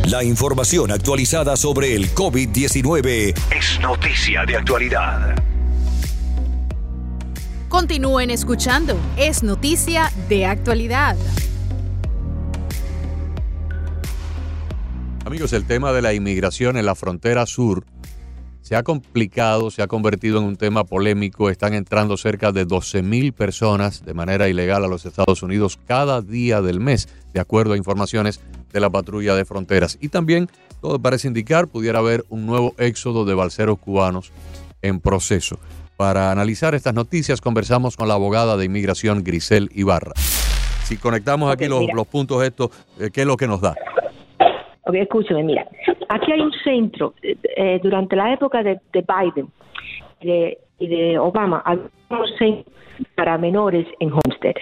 La 0.06 0.24
información 0.24 0.92
actualizada 0.92 1.58
sobre 1.58 1.96
el 1.96 2.14
COVID-19 2.14 3.34
es 3.56 3.80
noticia 3.80 4.46
de 4.46 4.58
actualidad. 4.58 5.36
Continúen 7.70 8.30
escuchando. 8.30 8.96
Es 9.18 9.42
noticia 9.42 10.12
de 10.30 10.46
actualidad. 10.46 11.16
Amigos, 15.32 15.54
el 15.54 15.63
tema 15.63 15.94
de 15.94 16.02
la 16.02 16.13
inmigración 16.13 16.76
en 16.76 16.86
la 16.86 16.94
frontera 16.94 17.46
sur 17.46 17.86
se 18.60 18.76
ha 18.76 18.84
complicado, 18.84 19.72
se 19.72 19.82
ha 19.82 19.88
convertido 19.88 20.39
en 20.39 20.44
un 20.44 20.58
tema 20.58 20.84
polémico. 20.84 21.50
Están 21.50 21.74
entrando 21.74 22.17
cerca 22.17 22.52
de 22.52 22.65
12 22.65 23.02
mil 23.02 23.32
personas 23.32 24.04
de 24.04 24.13
manera 24.13 24.50
ilegal 24.50 24.84
a 24.84 24.89
los 24.89 25.06
Estados 25.06 25.41
Unidos 25.41 25.80
cada 25.88 26.22
día 26.22 26.62
del 26.62 26.82
mes, 26.82 27.08
de 27.34 27.39
acuerdo 27.39 27.72
a 27.72 27.78
informaciones 27.78 28.41
de 28.74 28.80
la 28.82 28.89
patrulla 28.89 29.34
de 29.34 29.46
fronteras. 29.46 29.98
Y 30.02 30.10
también, 30.10 30.50
todo 30.82 31.00
parece 31.00 31.30
indicar, 31.30 31.70
pudiera 31.70 32.00
haber 32.00 32.26
un 32.28 32.46
nuevo 32.46 32.76
éxodo 32.78 33.24
de 33.24 33.34
balseros 33.34 33.80
cubanos 33.80 34.34
en 34.82 35.00
proceso. 35.00 35.60
Para 35.96 36.34
analizar 36.34 36.76
estas 36.76 36.94
noticias, 36.94 37.39
conversamos 37.39 37.96
con 37.96 38.10
la 38.10 38.15
abogada 38.15 38.58
de 38.58 38.65
inmigración 38.65 39.24
Grisel 39.24 39.70
Ibarra. 39.74 40.12
Si 40.84 40.98
conectamos 40.98 41.54
aquí 41.54 41.70
los, 41.70 41.84
los 41.96 42.06
puntos 42.06 42.44
estos, 42.44 42.72
eh, 43.00 43.12
¿qué 43.13 43.22
es 43.22 43.28
lo 43.28 43.38
que 43.38 43.48
nos 43.48 43.62
da? 43.62 43.76
Ok, 44.84 44.96
escúchame, 44.96 45.44
mira, 45.44 45.67
aquí 46.10 46.32
hay 46.32 46.41
un 46.41 46.52
centro, 46.63 47.13
eh, 47.22 47.80
durante 47.84 48.15
la 48.15 48.34
época 48.34 48.63
de, 48.63 48.80
de 48.91 49.06
Biden 49.06 49.48
de, 50.22 50.58
y 50.80 50.88
de 50.88 51.20
Obama, 51.20 51.62
había 51.65 51.84
un 52.10 52.28
centro 52.38 52.72
para 53.15 53.38
menores 53.38 53.88
en 54.00 54.12
Homestead. 54.12 54.56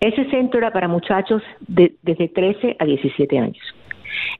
Ese 0.00 0.28
centro 0.30 0.58
era 0.58 0.70
para 0.72 0.88
muchachos 0.88 1.42
de, 1.60 1.94
desde 2.02 2.28
13 2.28 2.76
a 2.78 2.84
17 2.84 3.38
años. 3.38 3.74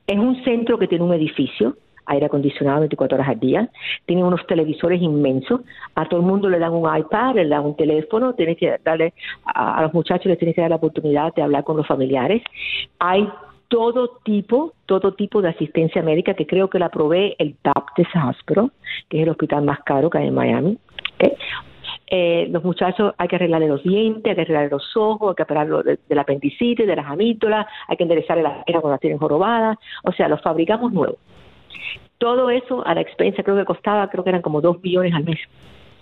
Es 0.07 0.18
un 0.18 0.42
centro 0.44 0.79
que 0.79 0.87
tiene 0.87 1.05
un 1.05 1.12
edificio, 1.12 1.76
aire 2.07 2.26
acondicionado 2.26 2.81
24 2.81 3.16
horas 3.16 3.29
al 3.29 3.40
día, 3.40 3.68
tiene 4.07 4.22
unos 4.22 4.46
televisores 4.46 5.02
inmensos, 5.02 5.62
a 5.94 6.07
todo 6.09 6.20
el 6.20 6.26
mundo 6.26 6.48
le 6.48 6.59
dan 6.59 6.72
un 6.72 6.96
iPad, 6.96 7.35
le 7.35 7.48
dan 7.48 7.64
un 7.64 7.76
teléfono, 7.76 8.35
tienes 8.35 8.57
que 8.57 8.79
darle 8.85 9.12
a, 9.44 9.79
a 9.79 9.83
los 9.83 9.92
muchachos 9.92 10.26
les 10.26 10.38
tienes 10.38 10.55
que 10.55 10.61
dar 10.61 10.70
la 10.70 10.76
oportunidad 10.76 11.35
de 11.35 11.42
hablar 11.42 11.64
con 11.64 11.76
los 11.76 11.87
familiares. 11.87 12.42
Hay 12.98 13.29
todo 13.68 14.18
tipo, 14.24 14.74
todo 14.87 15.14
tipo 15.14 15.42
de 15.42 15.48
asistencia 15.48 16.02
médica 16.02 16.35
que 16.35 16.46
creo 16.46 16.70
que 16.70 16.79
la 16.79 16.88
provee 16.88 17.35
el 17.38 17.57
Baptist 17.62 18.11
Hospital, 18.14 18.70
que 19.09 19.18
es 19.18 19.22
el 19.24 19.31
hospital 19.31 19.64
más 19.64 19.81
caro 19.85 20.11
que 20.11 20.18
hay 20.18 20.29
en 20.29 20.35
Miami. 20.35 20.79
Eh, 22.09 22.46
los 22.50 22.62
muchachos 22.62 23.14
hay 23.18 23.26
que 23.26 23.37
arreglarle 23.37 23.66
los 23.66 23.83
dientes, 23.83 24.31
hay 24.31 24.37
que 24.37 24.42
arreglarle 24.42 24.70
los 24.70 24.96
ojos, 24.96 25.31
hay 25.31 25.35
que 25.35 25.42
operarlo 25.42 25.83
de, 25.83 25.98
de 26.09 26.20
apendicitis, 26.20 26.87
de 26.87 26.96
las 26.96 27.07
amígdalas, 27.07 27.66
hay 27.88 27.96
que 27.96 28.05
enderezarle 28.05 28.42
las 28.44 28.64
piernas 28.64 28.83
cuando 28.83 28.94
las 28.94 29.00
tienen 29.00 29.18
jorobadas, 29.18 29.79
o 30.05 30.12
sea, 30.12 30.29
los 30.29 30.40
fabricamos 30.40 30.92
nuevos. 30.92 31.18
Todo 32.18 32.48
eso 32.50 32.87
a 32.87 32.94
la 32.94 33.00
expensa 33.00 33.42
creo 33.42 33.57
que 33.57 33.64
costaba, 33.64 34.09
creo 34.09 34.24
que 34.24 34.31
eran 34.31 34.42
como 34.42 34.61
dos 34.61 34.81
billones 34.81 35.14
al 35.14 35.24
mes, 35.24 35.38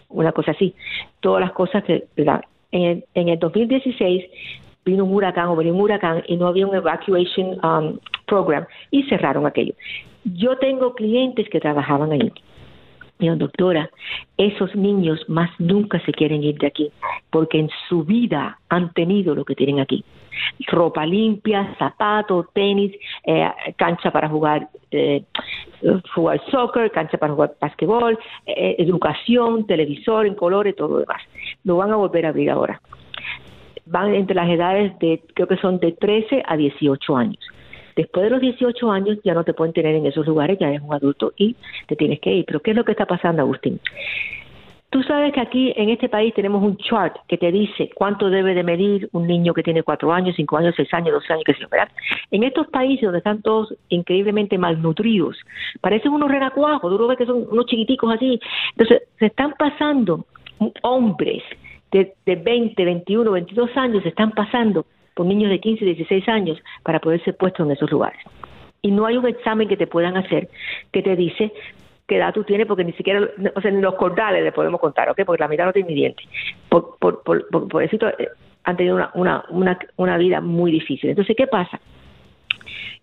una 0.09 0.33
cosa 0.33 0.53
así. 0.53 0.75
Todas 1.21 1.41
las 1.41 1.53
cosas 1.53 1.83
que. 1.85 2.07
En 2.71 2.83
el, 2.83 3.05
en 3.15 3.29
el 3.29 3.39
2016 3.39 4.25
vino 4.85 5.05
un 5.05 5.15
huracán 5.15 5.49
o 5.49 5.57
venía 5.57 5.73
un 5.73 5.81
huracán 5.81 6.23
y 6.27 6.37
no 6.37 6.47
había 6.47 6.67
un 6.67 6.75
evacuation 6.75 7.59
um, 7.65 7.99
program 8.27 8.67
y 8.91 9.03
cerraron 9.05 9.47
aquello. 9.47 9.75
Yo 10.25 10.57
tengo 10.59 10.95
clientes 10.95 11.49
que 11.51 11.61
trabajaban 11.61 12.13
ahí. 12.13 12.33
Dijeron, 13.19 13.39
doctora, 13.39 13.91
esos 14.37 14.75
niños 14.75 15.21
más 15.29 15.49
nunca 15.59 16.01
se 16.05 16.13
quieren 16.13 16.43
ir 16.43 16.59
de 16.59 16.67
aquí 16.67 16.91
porque 17.31 17.61
en 17.61 17.71
su 17.89 18.03
vida 18.05 18.59
han 18.69 18.93
tenido 18.93 19.35
lo 19.35 19.45
que 19.45 19.55
tienen 19.55 19.79
aquí. 19.79 20.05
Ropa 20.67 21.07
limpia, 21.07 21.77
zapatos, 21.79 22.47
tenis, 22.53 22.93
eh, 23.25 23.49
cancha 23.77 24.11
para 24.11 24.29
jugar, 24.29 24.69
eh, 24.91 25.23
soccer, 26.51 26.91
cancha 26.91 27.17
para 27.17 27.33
jugar 27.33 27.55
basquetbol, 27.61 28.19
eh, 28.47 28.75
educación, 28.79 29.65
televisor 29.67 30.27
en 30.27 30.35
colores, 30.35 30.75
todo 30.75 30.89
lo 30.89 30.99
demás. 30.99 31.23
Lo 31.63 31.77
van 31.77 31.93
a 31.93 31.97
volver 31.97 32.27
a 32.27 32.31
abrir 32.31 32.51
ahora. 32.51 32.81
Van 33.87 34.15
entre 34.15 34.35
las 34.35 34.49
edades 34.49 34.99
de, 34.99 35.23
creo 35.35 35.47
que 35.47 35.57
son 35.57 35.79
de 35.79 35.93
13 35.93 36.43
a 36.47 36.57
18 36.57 37.17
años. 37.17 37.45
Después 37.97 38.25
de 38.25 38.31
los 38.31 38.41
18 38.41 38.91
años 38.91 39.19
ya 39.25 39.35
no 39.35 39.45
te 39.45 39.55
pueden 39.55 39.73
tener 39.73 39.95
en 39.95 40.07
esos 40.07 40.27
lugares, 40.27 40.59
ya 40.59 40.69
eres 40.69 40.83
un 40.83 40.95
adulto 40.95 41.33
y 41.37 41.55
te 41.87 41.97
tienes 41.97 42.21
que 42.21 42.33
ir. 42.33 42.45
Pero 42.45 42.61
¿qué 42.61 42.73
es 42.73 42.77
lo 42.77 42.85
que 42.85 42.93
está 42.93 43.07
pasando, 43.07 43.43
Agustín? 43.43 43.81
Tú 44.91 45.03
sabes 45.03 45.33
que 45.33 45.41
aquí 45.41 45.73
en 45.77 45.89
este 45.89 46.09
país 46.09 46.33
tenemos 46.35 46.63
un 46.63 46.77
chart 46.77 47.17
que 47.27 47.37
te 47.37 47.51
dice 47.51 47.91
cuánto 47.97 48.31
debe 48.31 48.55
de 48.55 48.63
medir 48.63 49.09
un 49.13 49.27
niño 49.27 49.53
que 49.53 49.65
tiene 49.65 49.83
4 49.83 50.13
años, 50.13 50.37
5 50.37 50.57
años, 50.57 50.75
6 50.77 50.95
años, 50.95 51.15
12 51.15 51.33
años, 51.33 51.45
que 51.45 51.55
se 51.55 51.67
¿verdad? 51.67 51.89
En 52.31 52.45
estos 52.45 52.69
países 52.69 53.03
donde 53.03 53.19
están 53.19 53.43
todos 53.43 53.75
increíblemente 53.89 54.57
malnutridos, 54.57 55.37
parecen 55.81 56.13
unos 56.13 56.31
renacuajos, 56.31 56.93
tú 56.93 56.97
lo 56.97 57.09
ves 57.09 57.19
que 57.19 57.27
son 57.27 57.45
unos 57.51 57.67
chiquiticos 57.67 58.15
así. 58.15 58.39
Entonces, 58.77 59.03
se 59.19 59.27
están 59.27 59.55
pasando 59.59 60.27
hombres 60.83 61.43
de, 61.95 62.13
de 62.27 62.35
20, 62.35 62.85
21, 62.85 63.31
22 63.31 63.77
años, 63.77 64.05
están 64.05 64.33
pasando 64.33 64.85
por 65.15 65.27
niños 65.27 65.49
de 65.49 65.61
15, 65.61 65.85
16 65.85 66.29
años 66.29 66.61
para 66.83 66.99
poder 66.99 67.23
ser 67.23 67.37
puestos 67.37 67.65
en 67.65 67.71
esos 67.71 67.89
lugares. 67.89 68.19
Y 68.83 68.91
no 68.91 69.07
hay 69.07 69.17
un 69.17 69.29
examen 69.29 69.69
que 69.69 69.77
te 69.77 69.87
puedan 69.87 70.17
hacer 70.17 70.49
que 70.91 71.03
te 71.03 71.15
dice 71.15 71.53
qué 72.09 72.17
edad 72.17 72.35
tú 72.35 72.43
tienes, 72.43 72.67
porque 72.67 72.83
ni 72.83 72.93
siquiera, 72.95 73.27
o 73.55 73.61
sea, 73.61 73.71
ni 73.71 73.81
los 73.81 73.95
cordales 73.95 74.43
le 74.43 74.51
podemos 74.51 74.81
contar, 74.81 75.09
¿ok? 75.09 75.21
Porque 75.25 75.41
la 75.41 75.49
mitad 75.49 75.67
no 75.67 75.73
tiene 75.73 75.89
ni 75.89 75.95
dientes. 75.95 76.27
Por, 76.69 76.97
por, 76.99 77.23
por, 77.23 77.69
por, 77.69 77.83
eso 77.83 77.97
eh, 78.19 78.29
han 78.65 78.77
tenido 78.77 78.97
una, 78.97 79.11
una, 79.15 79.45
una, 79.51 79.79
una 79.97 80.19
vida 80.19 80.41
muy 80.41 80.73
difícil. 80.73 81.11
Entonces, 81.11 81.37
¿qué 81.37 81.47
pasa? 81.47 81.81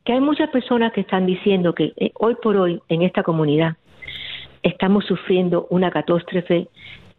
Que 0.03 0.11
hay 0.11 0.19
muchas 0.19 0.49
personas 0.49 0.91
que 0.91 1.01
están 1.01 1.25
diciendo 1.25 1.73
que 1.73 1.93
eh, 1.95 2.11
hoy 2.15 2.35
por 2.35 2.57
hoy 2.57 2.81
en 2.89 3.03
esta 3.03 3.23
comunidad 3.23 3.77
estamos 4.63 5.05
sufriendo 5.05 5.65
una 5.69 5.89
catástrofe 5.91 6.67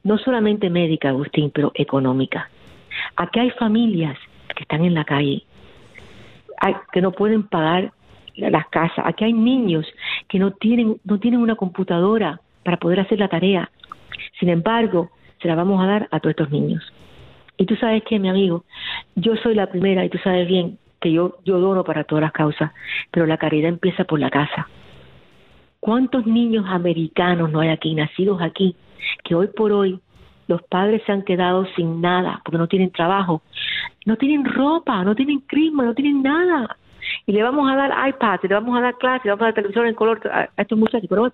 no 0.04 0.18
solamente 0.18 0.70
médica, 0.70 1.10
Agustín, 1.10 1.50
pero 1.50 1.72
económica. 1.74 2.50
Aquí 3.16 3.40
hay 3.40 3.50
familias 3.50 4.18
que 4.54 4.62
están 4.62 4.84
en 4.84 4.94
la 4.94 5.04
calle, 5.04 5.44
que 6.92 7.00
no 7.00 7.12
pueden 7.12 7.44
pagar 7.44 7.92
las 8.36 8.66
casas. 8.68 9.04
Aquí 9.06 9.24
hay 9.24 9.32
niños 9.32 9.86
que 10.28 10.38
no 10.38 10.52
tienen, 10.52 10.96
no 11.04 11.18
tienen 11.18 11.40
una 11.40 11.56
computadora 11.56 12.40
para 12.64 12.76
poder 12.76 13.00
hacer 13.00 13.18
la 13.18 13.28
tarea. 13.28 13.70
Sin 14.38 14.48
embargo, 14.48 15.10
se 15.40 15.48
la 15.48 15.54
vamos 15.54 15.82
a 15.82 15.86
dar 15.86 16.08
a 16.10 16.20
todos 16.20 16.32
estos 16.32 16.50
niños. 16.50 16.82
Y 17.56 17.66
tú 17.66 17.76
sabes 17.76 18.02
que, 18.04 18.18
mi 18.18 18.28
amigo, 18.28 18.64
yo 19.14 19.36
soy 19.36 19.54
la 19.54 19.66
primera 19.66 20.04
y 20.04 20.08
tú 20.08 20.18
sabes 20.18 20.46
bien 20.48 20.78
que 21.00 21.12
yo, 21.12 21.38
yo 21.44 21.58
dono 21.58 21.84
para 21.84 22.04
todas 22.04 22.22
las 22.22 22.32
causas, 22.32 22.72
pero 23.10 23.26
la 23.26 23.36
caridad 23.36 23.68
empieza 23.68 24.04
por 24.04 24.20
la 24.20 24.30
casa. 24.30 24.68
¿Cuántos 25.80 26.26
niños 26.26 26.64
americanos 26.68 27.50
no 27.50 27.60
hay 27.60 27.70
aquí, 27.70 27.94
nacidos 27.94 28.40
aquí, 28.40 28.76
que 29.24 29.34
hoy 29.34 29.48
por 29.48 29.72
hoy 29.72 30.00
los 30.48 30.62
padres 30.64 31.02
se 31.06 31.12
han 31.12 31.22
quedado 31.22 31.66
sin 31.76 32.00
nada 32.00 32.40
porque 32.44 32.58
no 32.58 32.68
tienen 32.68 32.90
trabajo, 32.90 33.42
no 34.06 34.16
tienen 34.16 34.44
ropa, 34.44 35.04
no 35.04 35.14
tienen 35.14 35.40
crisma, 35.40 35.84
no 35.84 35.94
tienen 35.94 36.22
nada? 36.22 36.76
y 37.26 37.32
le 37.32 37.42
vamos 37.42 37.70
a 37.70 37.76
dar 37.76 38.08
iPad, 38.08 38.40
le 38.42 38.54
vamos 38.54 38.76
a 38.76 38.80
dar 38.80 38.96
clases, 38.96 39.24
le 39.24 39.30
vamos 39.30 39.42
a 39.42 39.46
dar 39.46 39.54
televisor 39.54 39.86
en 39.86 39.94
color 39.94 40.20
a, 40.28 40.48
estos 40.56 40.78
muchachos, 40.78 41.08
pero 41.08 41.32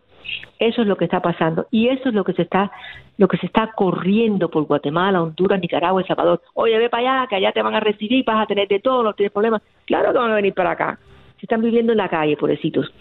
eso 0.59 0.83
es 0.83 0.89
lo 0.89 0.97
que 0.97 1.05
está 1.05 1.21
pasando 1.21 1.67
y 1.71 1.89
eso 1.89 2.09
es 2.09 2.15
lo 2.15 2.25
que 2.25 2.33
se 2.33 2.43
está 2.43 2.71
lo 3.17 3.27
que 3.27 3.39
se 3.39 3.47
está 3.47 3.73
corriendo 3.75 4.49
por 4.49 4.65
Guatemala, 4.65 5.23
Honduras, 5.23 5.61
Nicaragua, 5.61 6.01
El 6.01 6.07
Salvador. 6.07 6.41
Oye, 6.55 6.79
ve 6.79 6.89
para 6.89 7.15
allá, 7.15 7.27
que 7.27 7.35
allá 7.35 7.51
te 7.51 7.63
van 7.63 7.75
a 7.75 7.81
recibir, 7.81 8.25
vas 8.25 8.45
a 8.45 8.47
tener 8.47 8.69
de 8.69 8.79
todo, 8.79 9.03
no 9.03 9.13
tienes 9.13 9.33
problemas. 9.33 9.61
Claro 9.87 10.13
que 10.13 10.19
van 10.19 10.31
a 10.31 10.37
venir 10.37 10.55
para 10.55 10.71
acá. 10.71 11.01
Se 11.41 11.47
están 11.47 11.61
viviendo 11.61 11.91
en 11.91 11.99
la 11.99 12.09
calle, 12.09 12.37
pobrecitos. 12.37 12.93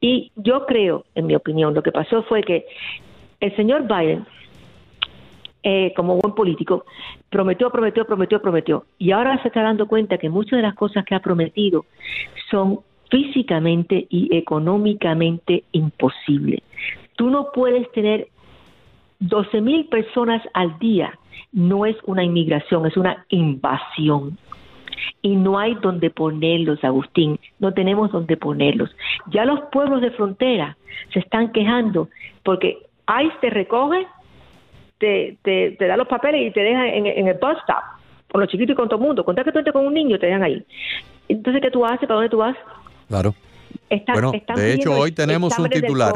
Y 0.00 0.32
yo 0.34 0.66
creo, 0.66 1.04
en 1.14 1.28
mi 1.28 1.36
opinión, 1.36 1.74
lo 1.74 1.82
que 1.82 1.92
pasó 1.92 2.24
fue 2.24 2.42
que 2.42 2.66
el 3.40 3.56
señor 3.56 3.86
Biden 3.88 4.26
eh, 5.62 5.92
como 5.94 6.16
buen 6.16 6.34
político, 6.34 6.86
prometió, 7.28 7.70
prometió, 7.70 8.06
prometió, 8.06 8.40
prometió. 8.40 8.86
Y 8.98 9.10
ahora 9.10 9.40
se 9.42 9.48
está 9.48 9.62
dando 9.62 9.86
cuenta 9.86 10.16
que 10.16 10.30
muchas 10.30 10.56
de 10.56 10.62
las 10.62 10.74
cosas 10.74 11.04
que 11.04 11.14
ha 11.14 11.20
prometido 11.20 11.84
son 12.50 12.80
físicamente 13.10 14.06
y 14.08 14.34
económicamente 14.34 15.64
imposibles. 15.72 16.60
Tú 17.16 17.28
no 17.28 17.48
puedes 17.52 17.90
tener 17.92 18.28
12 19.18 19.60
mil 19.60 19.84
personas 19.86 20.42
al 20.54 20.78
día. 20.78 21.18
No 21.52 21.84
es 21.84 21.96
una 22.06 22.24
inmigración, 22.24 22.86
es 22.86 22.96
una 22.96 23.26
invasión. 23.28 24.38
Y 25.20 25.36
no 25.36 25.58
hay 25.58 25.74
donde 25.74 26.08
ponerlos, 26.08 26.82
Agustín. 26.82 27.38
No 27.58 27.74
tenemos 27.74 28.10
donde 28.12 28.38
ponerlos. 28.38 28.90
Ya 29.30 29.44
los 29.44 29.60
pueblos 29.72 30.00
de 30.00 30.10
frontera 30.12 30.78
se 31.12 31.18
están 31.18 31.52
quejando 31.52 32.08
porque 32.42 32.78
ICE 33.22 33.36
te 33.40 33.50
recoge 33.50 34.06
te, 35.00 35.38
te, 35.42 35.76
te 35.78 35.86
da 35.86 35.96
los 35.96 36.06
papeles 36.06 36.48
y 36.48 36.52
te 36.52 36.60
deja 36.60 36.86
en, 36.86 37.06
el 37.06 37.34
bus 37.34 37.56
stop, 37.62 37.82
con 38.30 38.42
los 38.42 38.50
chiquitos 38.50 38.74
y 38.74 38.76
con 38.76 38.88
todo 38.88 39.00
el 39.00 39.06
mundo. 39.06 39.24
Contar 39.24 39.44
que 39.44 39.50
tú 39.50 39.58
entres 39.58 39.72
con 39.72 39.86
un 39.86 39.94
niño, 39.94 40.18
te 40.18 40.26
dejan 40.26 40.42
ahí. 40.42 40.64
Entonces, 41.28 41.62
¿qué 41.62 41.70
tú 41.70 41.84
haces? 41.84 42.06
¿Para 42.06 42.14
dónde 42.14 42.28
tú 42.28 42.36
vas? 42.36 42.56
Claro. 43.08 43.34
bueno, 44.12 44.32
de 44.54 44.74
hecho, 44.74 44.92
hoy 44.92 45.12
tenemos 45.12 45.58
un 45.58 45.68
titular. 45.70 46.12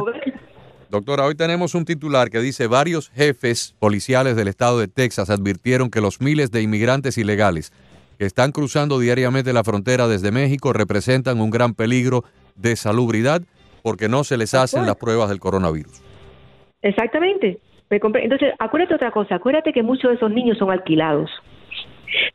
Doctora, 0.91 1.25
hoy 1.25 1.35
tenemos 1.35 1.75
un 1.75 1.85
titular 1.85 2.31
que 2.31 2.41
dice 2.41 2.67
varios 2.67 3.09
jefes 3.11 3.75
policiales 3.81 4.37
del 4.37 4.47
estado 4.47 4.79
de 4.79 4.87
Texas 4.87 5.29
advirtieron 5.29 5.91
que 5.91 6.01
los 6.01 6.21
miles 6.21 6.53
de 6.53 6.63
inmigrantes 6.63 7.19
ilegales 7.19 7.73
que 8.19 8.27
están 8.27 8.53
cruzando 8.53 9.01
diariamente 9.01 9.53
la 9.53 9.65
frontera 9.65 10.07
desde 10.07 10.31
México 10.31 10.73
representan 10.73 11.41
un 11.41 11.51
gran 11.51 11.75
peligro 11.75 12.23
de 12.55 12.77
salubridad 12.77 13.43
porque 13.83 14.09
no 14.09 14.23
se 14.23 14.37
les 14.37 14.55
hacen 14.55 14.87
las 14.87 14.95
pruebas 14.95 15.31
del 15.31 15.41
coronavirus. 15.41 16.04
Exactamente. 16.85 17.59
Entonces, 17.89 18.53
acuérdate 18.59 18.95
otra 18.95 19.11
cosa, 19.11 19.37
acuérdate 19.37 19.73
que 19.73 19.83
muchos 19.83 20.11
de 20.11 20.17
esos 20.17 20.31
niños 20.31 20.59
son 20.59 20.71
alquilados. 20.71 21.31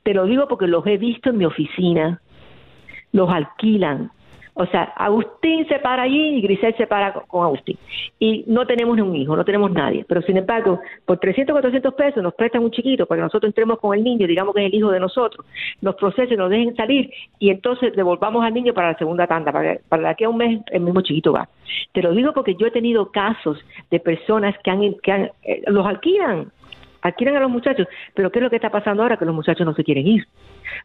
Te 0.04 0.14
lo 0.14 0.26
digo 0.26 0.48
porque 0.48 0.68
los 0.68 0.86
he 0.88 0.98
visto 0.98 1.30
en 1.30 1.38
mi 1.38 1.46
oficina, 1.46 2.20
los 3.12 3.30
alquilan, 3.30 4.12
o 4.60 4.66
sea, 4.66 4.84
Agustín 4.98 5.66
se 5.70 5.80
para 5.80 6.04
allí 6.04 6.36
y 6.36 6.42
Grisel 6.42 6.76
se 6.76 6.86
para 6.86 7.14
con 7.14 7.46
Agustín. 7.46 7.78
Y 8.20 8.44
no 8.46 8.68
tenemos 8.68 8.94
ni 8.98 9.02
un 9.02 9.16
hijo, 9.16 9.34
no 9.38 9.46
tenemos 9.46 9.72
nadie. 9.72 10.04
Pero 10.06 10.22
sin 10.22 10.36
embargo, 10.36 10.82
por 11.06 11.18
300, 11.18 11.54
400 11.54 11.94
pesos 11.94 12.22
nos 12.22 12.34
prestan 12.34 12.64
un 12.64 12.72
chiquito 12.72 13.06
para 13.06 13.20
que 13.20 13.24
nosotros 13.24 13.48
entremos 13.48 13.80
con 13.80 13.98
el 13.98 14.04
niño, 14.04 14.28
digamos 14.28 14.54
que 14.54 14.60
es 14.60 14.68
el 14.68 14.76
hijo 14.76 14.92
de 14.92 15.00
nosotros, 15.00 15.46
nos 15.80 15.96
procesen, 15.96 16.38
nos 16.38 16.50
dejen 16.50 16.76
salir 16.76 17.10
y 17.40 17.52
entonces 17.52 17.96
devolvamos 17.96 18.44
al 18.44 18.54
niño 18.54 18.74
para 18.74 18.92
la 18.92 18.98
segunda 18.98 19.28
tanda, 19.28 19.54
para, 19.54 19.78
que, 19.78 19.82
para 19.88 20.10
aquí 20.10 20.26
a 20.26 20.30
un 20.30 20.36
mes 20.36 20.60
el 20.72 20.82
mismo 20.82 21.00
chiquito 21.00 21.32
va. 21.32 21.48
Te 21.94 22.04
lo 22.04 22.12
digo 22.12 22.34
porque 22.34 22.56
yo 22.56 22.68
he 22.68 22.72
tenido 22.72 23.12
casos 23.12 23.58
de 23.90 24.02
personas 24.02 24.56
que 24.62 24.70
que 25.02 25.12
han 25.12 25.32
eh, 25.44 25.64
los 25.68 25.88
alquilan 25.88 26.52
alquilan 27.02 27.38
a 27.38 27.40
los 27.40 27.50
muchachos, 27.50 27.88
pero 28.14 28.30
¿qué 28.30 28.40
es 28.40 28.44
lo 28.44 28.50
que 28.50 28.58
está 28.58 28.70
pasando 28.70 29.04
ahora? 29.04 29.18
Que 29.18 29.26
los 29.26 29.34
muchachos 29.36 29.66
no 29.66 29.74
se 29.74 29.84
quieren 29.84 30.06
ir. 30.06 30.28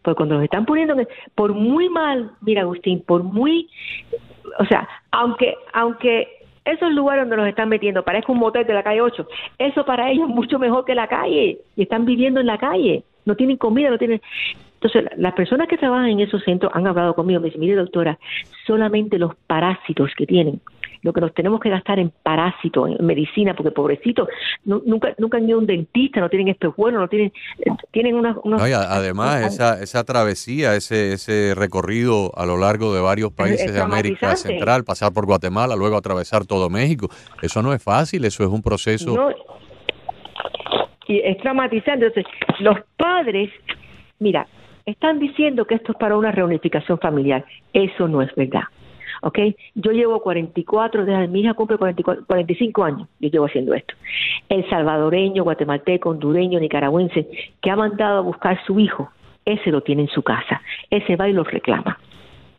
Porque 0.03 0.16
cuando 0.16 0.37
los 0.37 0.44
están 0.44 0.66
poniendo, 0.66 0.94
por 1.35 1.55
muy 1.55 1.88
mal, 1.88 2.31
mira 2.40 2.62
Agustín, 2.62 3.03
por 3.07 3.23
muy, 3.23 3.68
o 4.59 4.64
sea, 4.66 4.88
aunque, 5.11 5.55
aunque 5.73 6.29
esos 6.64 6.92
lugares 6.92 7.23
donde 7.23 7.37
los 7.37 7.49
están 7.49 7.68
metiendo 7.68 8.05
parezca 8.05 8.33
un 8.33 8.38
motel 8.38 8.66
de 8.66 8.75
la 8.75 8.83
calle 8.83 9.01
8, 9.03 9.27
eso 9.59 9.85
para 9.85 10.11
ellos 10.11 10.29
es 10.29 10.35
mucho 10.35 10.59
mejor 10.59 10.85
que 10.85 10.94
la 10.94 11.09
calle, 11.09 11.59
y 11.77 11.83
están 11.83 12.05
viviendo 12.05 12.40
en 12.40 12.47
la 12.47 12.59
calle, 12.59 13.05
no 13.25 13.37
tienen 13.37 13.57
comida, 13.57 13.90
no 13.90 13.99
tienen... 13.99 14.20
Entonces, 14.75 15.05
las 15.16 15.33
personas 15.33 15.66
que 15.66 15.79
trabajan 15.79 16.09
en 16.09 16.20
esos 16.20 16.42
centros 16.44 16.70
han 16.75 16.87
hablado 16.87 17.14
conmigo, 17.14 17.40
me 17.40 17.47
dicen, 17.47 17.61
mire 17.61 17.75
doctora, 17.75 18.18
solamente 18.66 19.18
los 19.18 19.35
parásitos 19.47 20.11
que 20.14 20.27
tienen 20.27 20.61
lo 21.05 21.12
que 21.12 21.21
nos 21.21 21.35
tenemos 21.35 21.61
que 21.61 21.69
gastar 21.69 21.99
en 21.99 22.11
parásitos, 22.23 22.90
en 22.99 23.07
medicina, 23.07 23.55
porque 23.55 23.71
pobrecitos, 23.71 24.27
nunca, 24.64 25.14
nunca 25.19 25.37
han 25.37 25.47
ido 25.47 25.59
a 25.59 25.61
un 25.61 25.67
dentista, 25.67 26.19
no 26.19 26.31
tienen 26.31 26.49
espejuelos, 26.49 26.99
no 26.99 27.09
tienen, 27.09 27.31
tienen 27.90 28.14
una, 28.17 28.35
además, 28.88 29.45
esa, 29.45 29.83
esa 29.83 30.03
travesía, 30.05 30.75
ese, 30.75 31.12
ese 31.12 31.55
recorrido 31.55 32.33
a 32.37 32.47
lo 32.47 32.57
largo 32.57 32.95
de 32.95 33.03
varios 33.03 33.33
países 33.33 33.73
de 33.73 33.81
América 33.83 34.35
Central, 34.35 34.85
pasar 34.85 35.12
por 35.12 35.27
Guatemala, 35.27 35.77
luego 35.77 35.99
atravesar 35.99 36.47
todo 36.47 36.71
México, 36.71 37.09
eso 37.43 37.62
no 37.62 37.75
es 37.75 37.83
fácil, 37.83 38.25
eso 38.25 38.43
es 38.43 38.49
un 38.49 38.62
proceso... 38.62 39.31
y 41.07 41.19
es 41.19 41.37
traumatizante. 41.37 42.07
Entonces, 42.07 42.25
los 42.61 42.79
padres, 42.97 43.51
mira, 44.21 44.47
están 44.87 45.19
diciendo 45.19 45.67
que 45.67 45.75
esto 45.75 45.93
es 45.93 45.99
para 45.99 46.17
una 46.17 46.33
reunificación 46.33 46.99
familiar. 46.99 47.45
Eso 47.75 48.09
no 48.09 48.23
es 48.23 48.35
verdad. 48.35 48.64
¿Ok? 49.25 49.39
Yo 49.75 49.93
llevo 49.93 50.21
44, 50.21 51.07
desde 51.07 51.29
mi 51.29 51.41
hija 51.41 51.55
cumple 51.55 51.79
45 51.79 52.85
años, 52.85 53.09
yo 53.21 53.31
llevo 53.31 53.47
haciendo 53.47 53.73
esto. 53.73 53.95
El 54.51 54.69
salvadoreño, 54.69 55.45
guatemalteco, 55.45 56.11
hondureño, 56.11 56.61
nicaragüense, 56.61 57.27
que 57.63 57.71
ha 57.71 57.77
mandado 57.77 58.19
a 58.19 58.21
buscar 58.21 58.63
su 58.67 58.79
hijo, 58.79 59.11
ese 59.47 59.71
lo 59.71 59.81
tiene 59.81 60.03
en 60.03 60.09
su 60.09 60.23
casa, 60.23 60.61
ese 60.91 61.17
va 61.17 61.29
y 61.29 61.33
lo 61.33 61.43
reclama. 61.43 61.99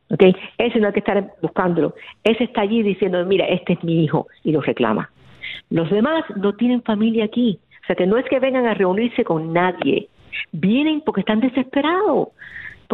¿ok? 0.09 0.23
Ese 0.57 0.79
no 0.79 0.87
hay 0.87 0.93
que 0.93 0.99
estar 0.99 1.33
buscándolo, 1.41 1.93
ese 2.23 2.45
está 2.45 2.61
allí 2.61 2.81
diciendo, 2.81 3.23
mira, 3.25 3.45
este 3.45 3.73
es 3.73 3.83
mi 3.83 4.03
hijo 4.03 4.27
y 4.43 4.51
lo 4.51 4.61
reclama. 4.61 5.11
Los 5.69 5.89
demás 5.91 6.23
no 6.35 6.53
tienen 6.53 6.81
familia 6.81 7.25
aquí, 7.25 7.59
o 7.83 7.85
sea 7.85 7.95
que 7.95 8.07
no 8.07 8.17
es 8.17 8.25
que 8.25 8.39
vengan 8.39 8.65
a 8.65 8.73
reunirse 8.73 9.23
con 9.23 9.53
nadie, 9.53 10.09
vienen 10.51 11.01
porque 11.01 11.21
están 11.21 11.41
desesperados 11.41 12.29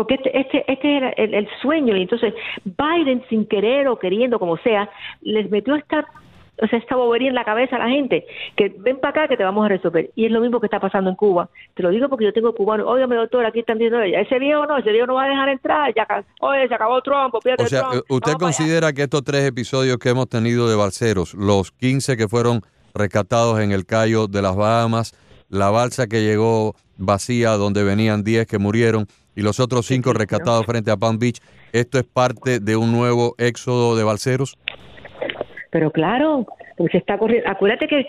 porque 0.02 0.16
este, 0.16 0.40
este, 0.40 0.72
este 0.72 0.98
era 0.98 1.10
el, 1.12 1.36
el, 1.36 1.48
sueño 1.62 1.96
y 1.96 2.02
entonces 2.02 2.34
Biden 2.66 3.24
sin 3.30 3.46
querer 3.46 3.88
o 3.88 4.00
queriendo 4.00 4.40
como 4.40 4.58
sea 4.58 4.90
les 5.22 5.52
metió 5.52 5.76
esta 5.76 6.08
o 6.62 6.68
sea, 6.68 6.78
esta 6.78 6.96
bobería 6.96 7.30
en 7.30 7.36
la 7.36 7.44
cabeza 7.44 7.76
a 7.76 7.80
la 7.80 7.90
gente, 7.90 8.26
que 8.56 8.70
ven 8.78 9.00
para 9.00 9.10
acá 9.10 9.28
que 9.28 9.38
te 9.38 9.44
vamos 9.44 9.66
a 9.66 9.70
resolver. 9.70 10.12
Y 10.16 10.26
es 10.26 10.32
lo 10.32 10.42
mismo 10.42 10.60
que 10.60 10.68
está 10.68 10.80
pasando 10.80 11.10
en 11.10 11.16
Cuba. 11.16 11.50
Te 11.74 11.82
lo 11.82 11.90
digo 11.90 12.08
porque 12.08 12.26
yo 12.26 12.34
tengo 12.34 12.54
cubano. 12.54 12.88
Óigame, 12.88 13.16
doctor, 13.16 13.44
aquí 13.46 13.62
están 13.62 13.80
diciendo, 13.80 14.00
ese 14.04 14.38
viejo 14.38 14.68
no, 14.68 14.78
ese 14.78 14.92
viejo 14.92 15.08
no 15.08 15.16
va 15.16 15.24
a 15.24 15.30
dejar 15.30 15.50
entrar. 15.50 15.94
Ya, 15.96 16.06
oye, 16.42 16.68
se 16.68 16.76
acabó 16.76 17.02
Trump, 17.02 17.34
O 17.34 17.42
sea, 17.68 17.90
Trump, 17.90 18.06
¿usted 18.10 18.34
considera 18.34 18.94
que 18.94 19.04
estos 19.04 19.24
tres 19.24 19.44
episodios 19.46 19.98
que 19.98 20.10
hemos 20.10 20.30
tenido 20.30 20.70
de 20.70 20.76
balseros, 20.76 21.34
los 21.34 21.72
15 21.72 22.16
que 22.16 22.28
fueron 22.28 22.62
rescatados 22.94 23.60
en 23.60 23.72
el 23.72 23.88
Cayo 23.88 24.28
de 24.28 24.44
las 24.44 24.56
Bahamas, 24.56 25.16
la 25.50 25.72
balsa 25.72 26.08
que 26.08 26.22
llegó 26.22 26.76
vacía 26.98 27.52
donde 27.52 27.84
venían 27.84 28.24
10 28.24 28.46
que 28.46 28.60
murieron 28.60 29.08
y 29.36 29.42
los 29.42 29.60
otros 29.60 29.86
cinco 29.86 30.14
rescatados 30.14 30.66
frente 30.66 30.92
a 30.92 30.98
Palm 30.98 31.20
Beach, 31.20 31.40
¿esto 31.72 32.00
es 32.00 32.06
parte 32.06 32.60
de 32.60 32.76
un 32.76 32.92
nuevo 32.92 33.36
éxodo 33.38 33.96
de 33.96 34.04
balseros? 34.04 34.58
Pero 35.70 35.92
claro, 35.92 36.46
porque 36.78 36.92
se 36.92 36.98
está 36.98 37.18
corriendo. 37.18 37.50
Acuérdate 37.50 37.88
que 37.88 38.06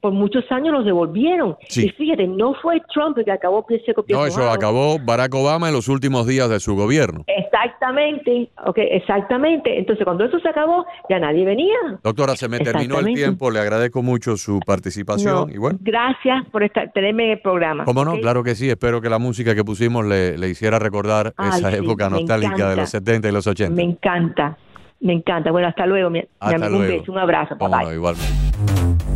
por 0.00 0.12
muchos 0.12 0.44
años 0.50 0.72
los 0.72 0.84
devolvieron. 0.84 1.56
Sí. 1.68 1.86
Y 1.86 1.88
fíjate, 1.90 2.26
no 2.28 2.54
fue 2.62 2.80
Trump 2.92 3.18
el 3.18 3.24
que 3.24 3.32
acabó 3.32 3.66
seco, 3.84 4.02
pie 4.04 4.14
No, 4.14 4.24
eso 4.26 4.38
mojado. 4.38 4.54
acabó 4.54 4.98
Barack 4.98 5.34
Obama 5.34 5.68
en 5.68 5.74
los 5.74 5.88
últimos 5.88 6.26
días 6.26 6.48
de 6.48 6.60
su 6.60 6.76
gobierno. 6.76 7.24
Exactamente, 7.26 8.50
ok, 8.64 8.78
exactamente. 8.78 9.78
Entonces, 9.78 10.04
cuando 10.04 10.24
eso 10.24 10.38
se 10.38 10.48
acabó, 10.48 10.84
ya 11.08 11.18
nadie 11.18 11.44
venía. 11.44 11.74
Doctora, 12.02 12.36
se 12.36 12.48
me 12.48 12.58
terminó 12.60 12.98
el 13.00 13.06
tiempo, 13.14 13.50
le 13.50 13.58
agradezco 13.60 14.02
mucho 14.02 14.36
su 14.36 14.60
participación 14.64 15.34
No, 15.48 15.54
y 15.54 15.58
bueno. 15.58 15.78
Gracias 15.82 16.44
por 16.52 16.62
estar, 16.62 16.92
tenerme 16.92 17.24
en 17.26 17.30
el 17.32 17.40
programa. 17.40 17.84
¿Cómo 17.84 18.04
no? 18.04 18.14
Claro 18.20 18.44
que 18.44 18.54
sí. 18.54 18.68
Espero 18.70 19.00
que 19.00 19.08
la 19.10 19.18
música 19.18 19.54
que 19.54 19.64
pusimos 19.64 20.04
le, 20.04 20.38
le 20.38 20.48
hiciera 20.48 20.78
recordar 20.78 21.32
Ay, 21.36 21.58
esa 21.60 21.70
sí, 21.70 21.78
época 21.78 22.08
nostálgica 22.10 22.70
de 22.70 22.76
los 22.76 22.90
70 22.90 23.28
y 23.28 23.32
los 23.32 23.46
80. 23.46 23.74
Me 23.74 23.82
encanta, 23.82 24.56
me 25.00 25.12
encanta. 25.14 25.50
Bueno, 25.50 25.68
hasta 25.68 25.86
luego, 25.86 26.10
mi, 26.10 26.20
mi 26.20 26.26
Hasta 26.38 26.56
amigo. 26.56 26.76
Un 26.80 26.86
luego. 26.86 27.00
beso, 27.00 27.12
un 27.12 27.18
abrazo. 27.18 27.56
No, 27.58 27.92
igualmente. 27.92 29.15